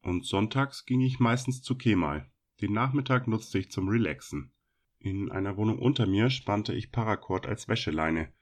Und 0.00 0.24
sonntags 0.24 0.86
ging 0.86 1.02
ich 1.02 1.20
meistens 1.20 1.60
zu 1.60 1.76
Kemal. 1.76 2.30
Den 2.62 2.72
Nachmittag 2.72 3.28
nutzte 3.28 3.58
ich 3.58 3.70
zum 3.70 3.88
Relaxen. 3.88 4.52
In 4.98 5.30
einer 5.30 5.58
Wohnung 5.58 5.80
unter 5.80 6.06
mir 6.06 6.30
spannte 6.30 6.72
ich 6.72 6.90
Paracord 6.90 7.46
als 7.46 7.68
Wäscheleine. 7.68 8.32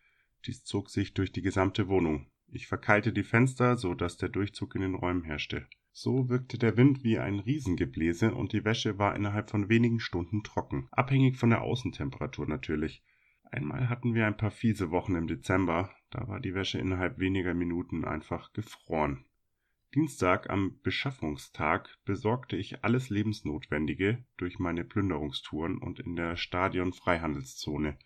Dies 0.46 0.62
zog 0.62 0.90
sich 0.90 1.12
durch 1.12 1.32
die 1.32 1.42
gesamte 1.42 1.88
Wohnung. 1.88 2.30
Ich 2.46 2.68
verkeilte 2.68 3.12
die 3.12 3.24
Fenster, 3.24 3.78
so 3.78 3.94
dass 3.94 4.16
der 4.16 4.28
Durchzug 4.28 4.76
in 4.76 4.82
den 4.82 4.94
Räumen 4.94 5.24
herrschte. 5.24 5.66
So 6.00 6.28
wirkte 6.28 6.58
der 6.58 6.76
Wind 6.76 7.02
wie 7.02 7.18
ein 7.18 7.40
Riesengebläse 7.40 8.32
und 8.32 8.52
die 8.52 8.64
Wäsche 8.64 9.00
war 9.00 9.16
innerhalb 9.16 9.50
von 9.50 9.68
wenigen 9.68 9.98
Stunden 9.98 10.44
trocken. 10.44 10.86
Abhängig 10.92 11.38
von 11.38 11.50
der 11.50 11.62
Außentemperatur 11.62 12.46
natürlich. 12.46 13.02
Einmal 13.50 13.88
hatten 13.88 14.14
wir 14.14 14.28
ein 14.28 14.36
paar 14.36 14.52
fiese 14.52 14.92
Wochen 14.92 15.16
im 15.16 15.26
Dezember, 15.26 15.90
da 16.10 16.28
war 16.28 16.38
die 16.38 16.54
Wäsche 16.54 16.78
innerhalb 16.78 17.18
weniger 17.18 17.52
Minuten 17.52 18.04
einfach 18.04 18.52
gefroren. 18.52 19.24
Dienstag 19.92 20.48
am 20.50 20.78
Beschaffungstag 20.84 21.98
besorgte 22.04 22.56
ich 22.56 22.84
alles 22.84 23.10
Lebensnotwendige 23.10 24.24
durch 24.36 24.60
meine 24.60 24.84
Plünderungstouren 24.84 25.78
und 25.78 25.98
in 25.98 26.14
der 26.14 26.36
Stadion-Freihandelszone 26.36 27.98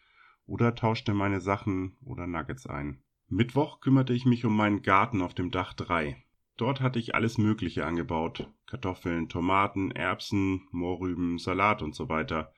oder 0.46 0.74
tauschte 0.74 1.12
meine 1.12 1.42
Sachen 1.42 1.98
oder 2.02 2.26
Nuggets 2.26 2.66
ein. 2.66 3.02
Mittwoch 3.28 3.80
kümmerte 3.80 4.14
ich 4.14 4.24
mich 4.24 4.46
um 4.46 4.56
meinen 4.56 4.80
Garten 4.80 5.20
auf 5.20 5.34
dem 5.34 5.50
Dach 5.50 5.74
3. 5.74 6.24
Dort 6.56 6.80
hatte 6.80 6.98
ich 6.98 7.14
alles 7.14 7.38
Mögliche 7.38 7.86
angebaut. 7.86 8.48
Kartoffeln, 8.66 9.28
Tomaten, 9.28 9.90
Erbsen, 9.90 10.68
Mohrrüben, 10.70 11.38
Salat 11.38 11.82
und 11.82 11.94
so 11.94 12.08
weiter. 12.08 12.52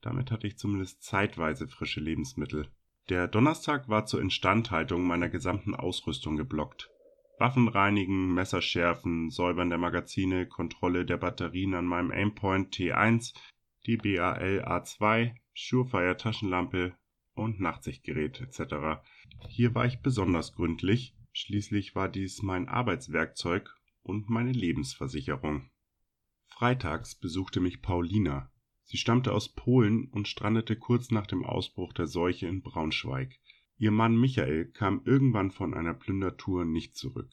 Damit 0.00 0.30
hatte 0.30 0.46
ich 0.46 0.58
zumindest 0.58 1.02
zeitweise 1.02 1.68
frische 1.68 2.00
Lebensmittel. 2.00 2.68
Der 3.08 3.28
Donnerstag 3.28 3.88
war 3.88 4.06
zur 4.06 4.20
Instandhaltung 4.20 5.06
meiner 5.06 5.28
gesamten 5.28 5.74
Ausrüstung 5.74 6.36
geblockt. 6.36 6.90
Waffen 7.38 7.68
reinigen, 7.68 8.34
Messer 8.34 8.62
schärfen, 8.62 9.30
Säubern 9.30 9.68
der 9.68 9.78
Magazine, 9.78 10.46
Kontrolle 10.46 11.04
der 11.04 11.18
Batterien 11.18 11.74
an 11.74 11.86
meinem 11.86 12.10
Aimpoint 12.10 12.74
T1, 12.74 13.34
die 13.86 13.96
BAL 13.96 14.64
A2, 14.64 15.34
Surefire 15.54 16.16
Taschenlampe 16.16 16.94
und 17.34 17.60
Nachtsichtgerät 17.60 18.40
etc. 18.40 19.00
Hier 19.48 19.74
war 19.74 19.86
ich 19.86 20.00
besonders 20.00 20.54
gründlich, 20.54 21.15
schließlich 21.36 21.94
war 21.94 22.08
dies 22.08 22.42
mein 22.42 22.68
Arbeitswerkzeug 22.68 23.70
und 24.02 24.30
meine 24.30 24.52
Lebensversicherung. 24.52 25.70
Freitags 26.46 27.14
besuchte 27.14 27.60
mich 27.60 27.82
Paulina, 27.82 28.50
Sie 28.88 28.98
stammte 28.98 29.32
aus 29.32 29.52
Polen 29.52 30.06
und 30.12 30.28
strandete 30.28 30.76
kurz 30.76 31.10
nach 31.10 31.26
dem 31.26 31.44
Ausbruch 31.44 31.92
der 31.92 32.06
Seuche 32.06 32.46
in 32.46 32.62
Braunschweig. 32.62 33.36
Ihr 33.78 33.90
Mann 33.90 34.16
Michael 34.16 34.66
kam 34.66 35.02
irgendwann 35.04 35.50
von 35.50 35.74
einer 35.74 35.92
Plündertour 35.92 36.64
nicht 36.64 36.96
zurück. 36.96 37.32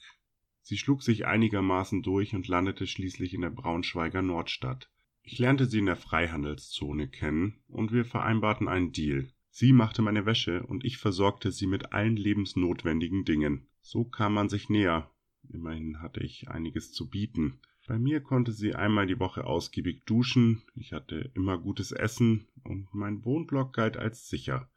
Sie 0.64 0.78
schlug 0.80 1.04
sich 1.04 1.28
einigermaßen 1.28 2.02
durch 2.02 2.34
und 2.34 2.48
landete 2.48 2.88
schließlich 2.88 3.36
in 3.36 3.42
der 3.42 3.52
Braunschweiger 3.52 4.24
Nordstadt. 4.24 4.90
Ich 5.22 5.38
lernte 5.38 5.68
sie 5.68 5.78
in 5.78 5.86
der 5.86 5.96
Freihandelszone 5.96 7.08
kennen 7.08 7.62
und 7.68 7.94
wir 7.94 8.04
vereinbarten 8.04 8.68
einen 8.68 8.92
Deal. 8.92 9.32
Sie 9.52 9.74
machte 9.74 10.02
meine 10.02 10.26
Wäsche 10.26 10.64
und 10.64 10.84
ich 10.84 10.98
versorgte 10.98 11.52
sie 11.52 11.68
mit 11.68 11.94
allen 11.94 12.18
lebensnotwendigen 12.18 13.26
Dingen. 13.26 13.68
So 13.86 14.06
kam 14.06 14.34
man 14.34 14.48
sich 14.48 14.70
näher. 14.70 15.12
Immerhin 15.50 16.02
hatte 16.02 16.22
ich 16.22 16.50
einiges 16.50 16.94
zu 16.94 17.10
bieten. 17.10 17.60
Bei 17.86 18.00
mir 18.00 18.22
konnte 18.22 18.54
sie 18.54 18.74
einmal 18.74 19.08
die 19.08 19.20
Woche 19.20 19.44
ausgiebig 19.44 20.06
duschen, 20.06 20.64
ich 20.74 20.94
hatte 20.94 21.32
immer 21.36 21.58
gutes 21.58 21.92
Essen 21.92 22.48
und 22.64 22.88
mein 22.94 23.26
Wohnblock 23.26 23.74
galt 23.74 23.98
als 23.98 24.30
sicher, 24.30 24.72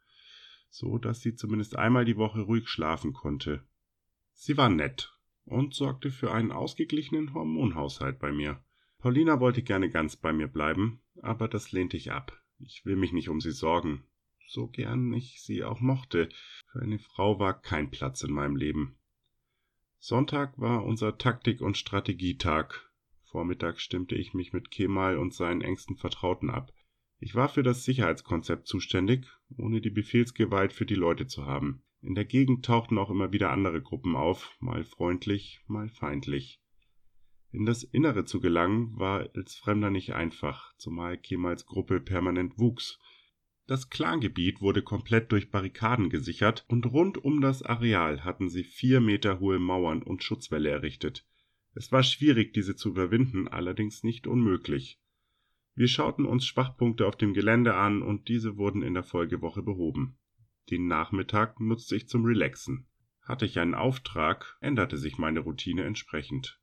so 0.69 0.97
dass 0.97 1.21
sie 1.21 1.33
zumindest 1.33 1.77
einmal 1.77 2.03
die 2.03 2.17
Woche 2.17 2.41
ruhig 2.41 2.67
schlafen 2.67 3.13
konnte. 3.13 3.63
Sie 4.33 4.57
war 4.57 4.69
nett 4.69 5.17
und 5.45 5.73
sorgte 5.73 6.11
für 6.11 6.33
einen 6.33 6.51
ausgeglichenen 6.51 7.33
Hormonhaushalt 7.33 8.19
bei 8.19 8.33
mir. 8.33 8.61
Paulina 8.99 9.39
wollte 9.39 9.63
gerne 9.63 9.89
ganz 9.89 10.17
bei 10.17 10.33
mir 10.33 10.47
bleiben, 10.47 10.99
aber 11.21 11.47
das 11.47 11.71
lehnte 11.71 11.95
ich 11.95 12.11
ab. 12.11 12.37
Ich 12.59 12.85
will 12.85 12.97
mich 12.97 13.13
nicht 13.13 13.29
um 13.29 13.39
sie 13.39 13.51
sorgen. 13.51 14.03
So 14.47 14.67
gern 14.67 15.13
ich 15.13 15.41
sie 15.43 15.63
auch 15.63 15.79
mochte, 15.79 16.29
für 16.71 16.81
eine 16.81 16.99
Frau 16.99 17.39
war 17.39 17.61
kein 17.61 17.91
Platz 17.91 18.23
in 18.23 18.33
meinem 18.33 18.55
Leben. 18.55 18.97
Sonntag 19.99 20.57
war 20.57 20.83
unser 20.85 21.17
Taktik- 21.17 21.61
und 21.61 21.77
Strategietag 21.77 22.87
Vormittags 23.29 23.83
stimmte 23.83 24.15
ich 24.15 24.33
mich 24.33 24.53
mit 24.53 24.71
Kemal 24.71 25.17
und 25.17 25.33
seinen 25.33 25.61
engsten 25.61 25.97
Vertrauten 25.97 26.49
ab. 26.49 26.71
Ich 27.19 27.35
war 27.35 27.49
für 27.49 27.63
das 27.63 27.83
Sicherheitskonzept 27.83 28.67
zuständig, 28.67 29.27
ohne 29.57 29.81
die 29.81 29.89
Befehlsgewalt 29.89 30.71
für 30.71 30.85
die 30.85 30.95
Leute 30.95 31.27
zu 31.27 31.45
haben. 31.45 31.83
In 32.01 32.15
der 32.15 32.25
Gegend 32.25 32.65
tauchten 32.65 32.97
auch 32.97 33.09
immer 33.09 33.33
wieder 33.33 33.51
andere 33.51 33.81
Gruppen 33.81 34.15
auf, 34.15 34.55
mal 34.59 34.83
freundlich, 34.85 35.61
mal 35.67 35.89
feindlich. 35.89 36.61
In 37.51 37.65
das 37.65 37.83
Innere 37.83 38.25
zu 38.25 38.39
gelangen 38.39 38.97
war 38.97 39.29
als 39.35 39.55
Fremder 39.55 39.89
nicht 39.89 40.13
einfach, 40.13 40.73
zumal 40.77 41.17
Kemals 41.17 41.65
Gruppe 41.65 41.99
permanent 41.99 42.57
wuchs. 42.57 42.99
Das 43.67 43.89
Clangebiet 43.89 44.61
wurde 44.61 44.81
komplett 44.81 45.33
durch 45.33 45.51
Barrikaden 45.51 46.09
gesichert 46.09 46.63
und 46.69 46.85
rund 46.85 47.17
um 47.17 47.41
das 47.41 47.63
Areal 47.63 48.23
hatten 48.23 48.47
sie 48.47 48.63
vier 48.63 49.01
Meter 49.01 49.41
hohe 49.41 49.59
Mauern 49.59 50.01
und 50.01 50.23
Schutzwälle 50.23 50.69
errichtet. 50.69 51.27
Es 51.73 51.91
war 51.91 52.01
schwierig, 52.01 52.53
diese 52.53 52.77
zu 52.77 52.89
überwinden, 52.89 53.49
allerdings 53.49 54.03
nicht 54.03 54.25
unmöglich. 54.25 55.01
Wir 55.75 55.89
schauten 55.89 56.25
uns 56.25 56.45
Schwachpunkte 56.45 57.05
auf 57.05 57.17
dem 57.17 57.33
Gelände 57.33 57.75
an 57.75 58.01
und 58.01 58.29
diese 58.29 58.57
wurden 58.57 58.81
in 58.81 58.93
der 58.93 59.03
Folgewoche 59.03 59.61
behoben. 59.61 60.17
Den 60.71 60.87
Nachmittag 60.87 61.59
nutzte 61.59 61.97
ich 61.97 62.07
zum 62.07 62.23
Relaxen. 62.23 62.87
Hatte 63.21 63.45
ich 63.45 63.59
einen 63.59 63.75
Auftrag, 63.75 64.57
änderte 64.61 64.97
sich 64.97 65.17
meine 65.17 65.41
Routine 65.41 65.83
entsprechend. 65.83 66.59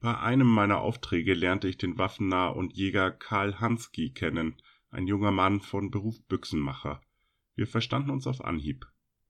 Bei 0.00 0.18
einem 0.18 0.48
meiner 0.48 0.80
Aufträge 0.80 1.34
lernte 1.34 1.68
ich 1.68 1.78
den 1.78 1.96
Waffennah 1.98 2.48
und 2.48 2.72
Jäger 2.72 3.12
Karl 3.12 3.60
Hansky 3.60 4.10
kennen, 4.10 4.56
ein 4.92 5.06
junger 5.06 5.30
Mann 5.30 5.60
von 5.60 5.90
Beruf 5.90 6.22
Büchsenmacher. 6.28 7.00
Wir 7.54 7.66
verstanden 7.66 8.10
uns 8.10 8.26
auf 8.26 8.44
Anhieb. 8.44 8.86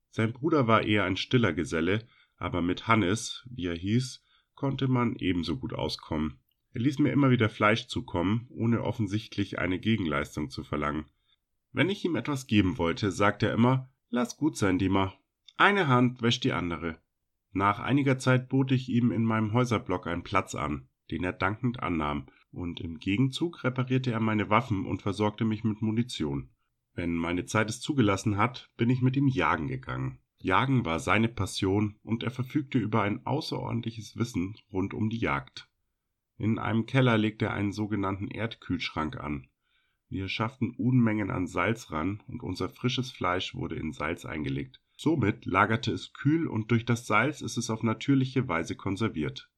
Sein 0.09 0.33
Bruder 0.33 0.67
war 0.67 0.83
eher 0.83 1.05
ein 1.05 1.17
stiller 1.17 1.53
Geselle, 1.53 2.05
aber 2.37 2.61
mit 2.61 2.87
Hannes, 2.87 3.47
wie 3.49 3.67
er 3.67 3.75
hieß, 3.75 4.23
konnte 4.55 4.87
man 4.87 5.15
ebenso 5.15 5.57
gut 5.57 5.73
auskommen. 5.73 6.39
Er 6.71 6.81
ließ 6.81 6.99
mir 6.99 7.11
immer 7.11 7.31
wieder 7.31 7.49
Fleisch 7.49 7.87
zukommen, 7.87 8.47
ohne 8.49 8.83
offensichtlich 8.83 9.59
eine 9.59 9.79
Gegenleistung 9.79 10.49
zu 10.49 10.63
verlangen. 10.63 11.05
Wenn 11.71 11.89
ich 11.89 12.03
ihm 12.03 12.15
etwas 12.15 12.45
geben 12.45 12.77
wollte, 12.77 13.11
sagte 13.11 13.47
er 13.47 13.53
immer, 13.53 13.89
lass 14.09 14.37
gut 14.37 14.57
sein, 14.57 14.77
Dima. 14.77 15.13
Eine 15.57 15.87
Hand 15.87 16.21
wäscht 16.21 16.43
die 16.43 16.51
andere. 16.51 16.99
Nach 17.51 17.79
einiger 17.79 18.17
Zeit 18.17 18.49
bot 18.49 18.71
ich 18.71 18.89
ihm 18.89 19.11
in 19.11 19.23
meinem 19.23 19.53
Häuserblock 19.53 20.07
einen 20.07 20.23
Platz 20.23 20.55
an, 20.55 20.89
den 21.09 21.23
er 21.23 21.33
dankend 21.33 21.81
annahm, 21.81 22.27
und 22.53 22.79
im 22.79 22.99
Gegenzug 22.99 23.63
reparierte 23.63 24.11
er 24.11 24.19
meine 24.19 24.49
Waffen 24.49 24.85
und 24.85 25.01
versorgte 25.01 25.43
mich 25.43 25.63
mit 25.63 25.81
Munition. 25.81 26.49
Wenn 26.93 27.15
meine 27.15 27.45
Zeit 27.45 27.69
es 27.69 27.81
zugelassen 27.81 28.37
hat, 28.37 28.71
bin 28.77 28.89
ich 28.89 29.01
mit 29.01 29.17
ihm 29.17 29.27
jagen 29.27 29.67
gegangen. 29.67 30.19
Jagen 30.39 30.85
war 30.85 30.99
seine 30.99 31.29
Passion 31.29 31.95
und 32.03 32.23
er 32.23 32.31
verfügte 32.31 32.77
über 32.77 33.01
ein 33.01 33.25
außerordentliches 33.25 34.17
Wissen 34.17 34.55
rund 34.71 34.93
um 34.93 35.09
die 35.09 35.17
Jagd. 35.17 35.69
In 36.37 36.59
einem 36.59 36.85
Keller 36.85 37.17
legte 37.17 37.45
er 37.45 37.53
einen 37.53 37.71
sogenannten 37.71 38.27
Erdkühlschrank 38.27 39.17
an. 39.17 39.47
Wir 40.09 40.27
schafften 40.27 40.71
Unmengen 40.71 41.31
an 41.31 41.47
Salz 41.47 41.91
ran 41.91 42.21
und 42.27 42.43
unser 42.43 42.69
frisches 42.69 43.11
Fleisch 43.11 43.55
wurde 43.55 43.75
in 43.75 43.93
Salz 43.93 44.25
eingelegt. 44.25 44.81
Somit 44.95 45.45
lagerte 45.45 45.91
es 45.91 46.13
kühl 46.13 46.47
und 46.47 46.69
durch 46.69 46.85
das 46.85 47.07
Salz 47.07 47.41
ist 47.41 47.57
es 47.57 47.69
auf 47.69 47.81
natürliche 47.81 48.47
Weise 48.47 48.75
konserviert. 48.75 49.49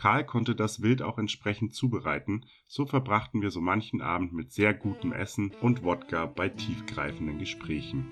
Karl 0.00 0.24
konnte 0.24 0.54
das 0.54 0.80
Wild 0.80 1.02
auch 1.02 1.18
entsprechend 1.18 1.74
zubereiten, 1.74 2.46
so 2.66 2.86
verbrachten 2.86 3.42
wir 3.42 3.50
so 3.50 3.60
manchen 3.60 4.00
Abend 4.00 4.32
mit 4.32 4.50
sehr 4.50 4.72
gutem 4.72 5.12
Essen 5.12 5.52
und 5.60 5.84
Wodka 5.84 6.24
bei 6.24 6.48
tiefgreifenden 6.48 7.38
Gesprächen. 7.38 8.06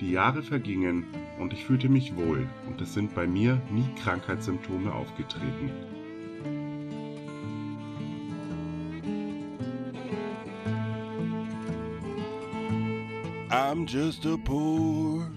Die 0.00 0.10
Jahre 0.10 0.42
vergingen 0.42 1.04
und 1.38 1.52
ich 1.52 1.66
fühlte 1.66 1.90
mich 1.90 2.16
wohl 2.16 2.48
und 2.66 2.80
es 2.80 2.94
sind 2.94 3.14
bei 3.14 3.26
mir 3.26 3.60
nie 3.70 3.86
Krankheitssymptome 4.02 4.90
aufgetreten. 4.90 5.70
I'm 13.50 13.86
just 13.86 14.24
a 14.24 14.38
poor, 14.38 15.30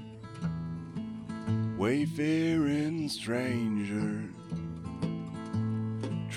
wayfaring 1.77 3.09
stranger 3.09 4.29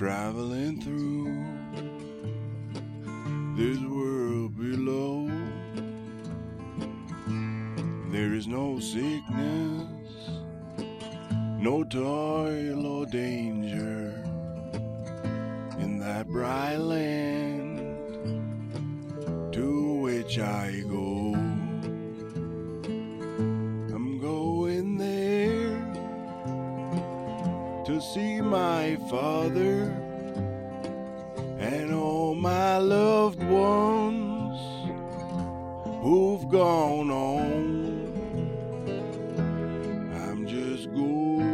traveling 0.01 0.81
through 0.81 1.29
this 3.55 3.79
world 3.83 4.57
below. 4.57 5.29
There 8.11 8.33
is 8.33 8.47
no 8.47 8.81
sickness, 8.81 9.91
no 11.59 11.85
toil 11.85 12.87
or 12.87 13.05
danger 13.05 14.25
in 15.79 15.99
that 15.99 16.27
bright 16.29 16.77
land 16.77 17.79
to 19.53 20.01
which 20.01 20.39
I 20.39 20.80
my 28.51 28.97
father 29.09 29.95
and 31.61 31.95
all 31.95 32.35
my 32.35 32.79
loved 32.79 33.41
ones 33.45 34.59
who've 36.03 36.49
gone 36.49 37.13
on. 37.13 37.63
I'm 40.27 40.49
just 40.49 40.93
going 40.93 41.45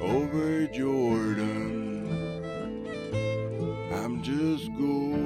over 0.00 0.66
Jordan. 0.66 2.42
I'm 3.92 4.22
just 4.24 4.66
going. 4.76 5.25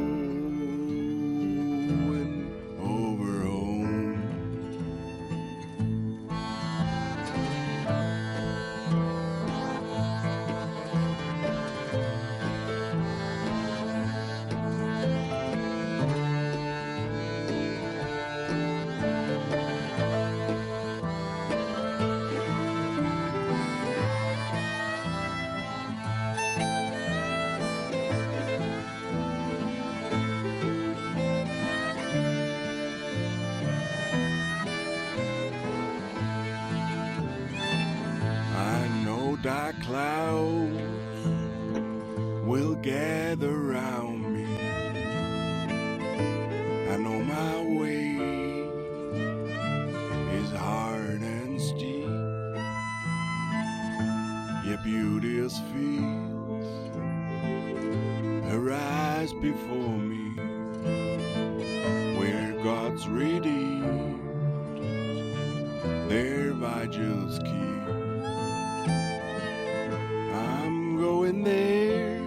Before 59.40 59.98
me 59.98 60.29
where 62.18 62.53
God's 62.62 63.09
redeemed 63.09 64.20
their 66.11 66.53
vigils 66.53 67.38
keep. 67.38 67.88
I'm 70.35 70.98
going 70.98 71.42
there 71.42 72.20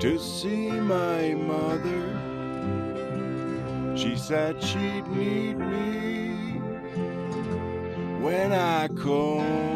to 0.00 0.18
see 0.18 0.70
my 0.70 1.32
mother. 1.34 2.02
She 3.96 4.16
said 4.16 4.62
she'd 4.62 5.06
meet 5.08 5.54
me 5.56 6.58
when 8.20 8.52
I 8.52 8.88
come. 8.88 9.73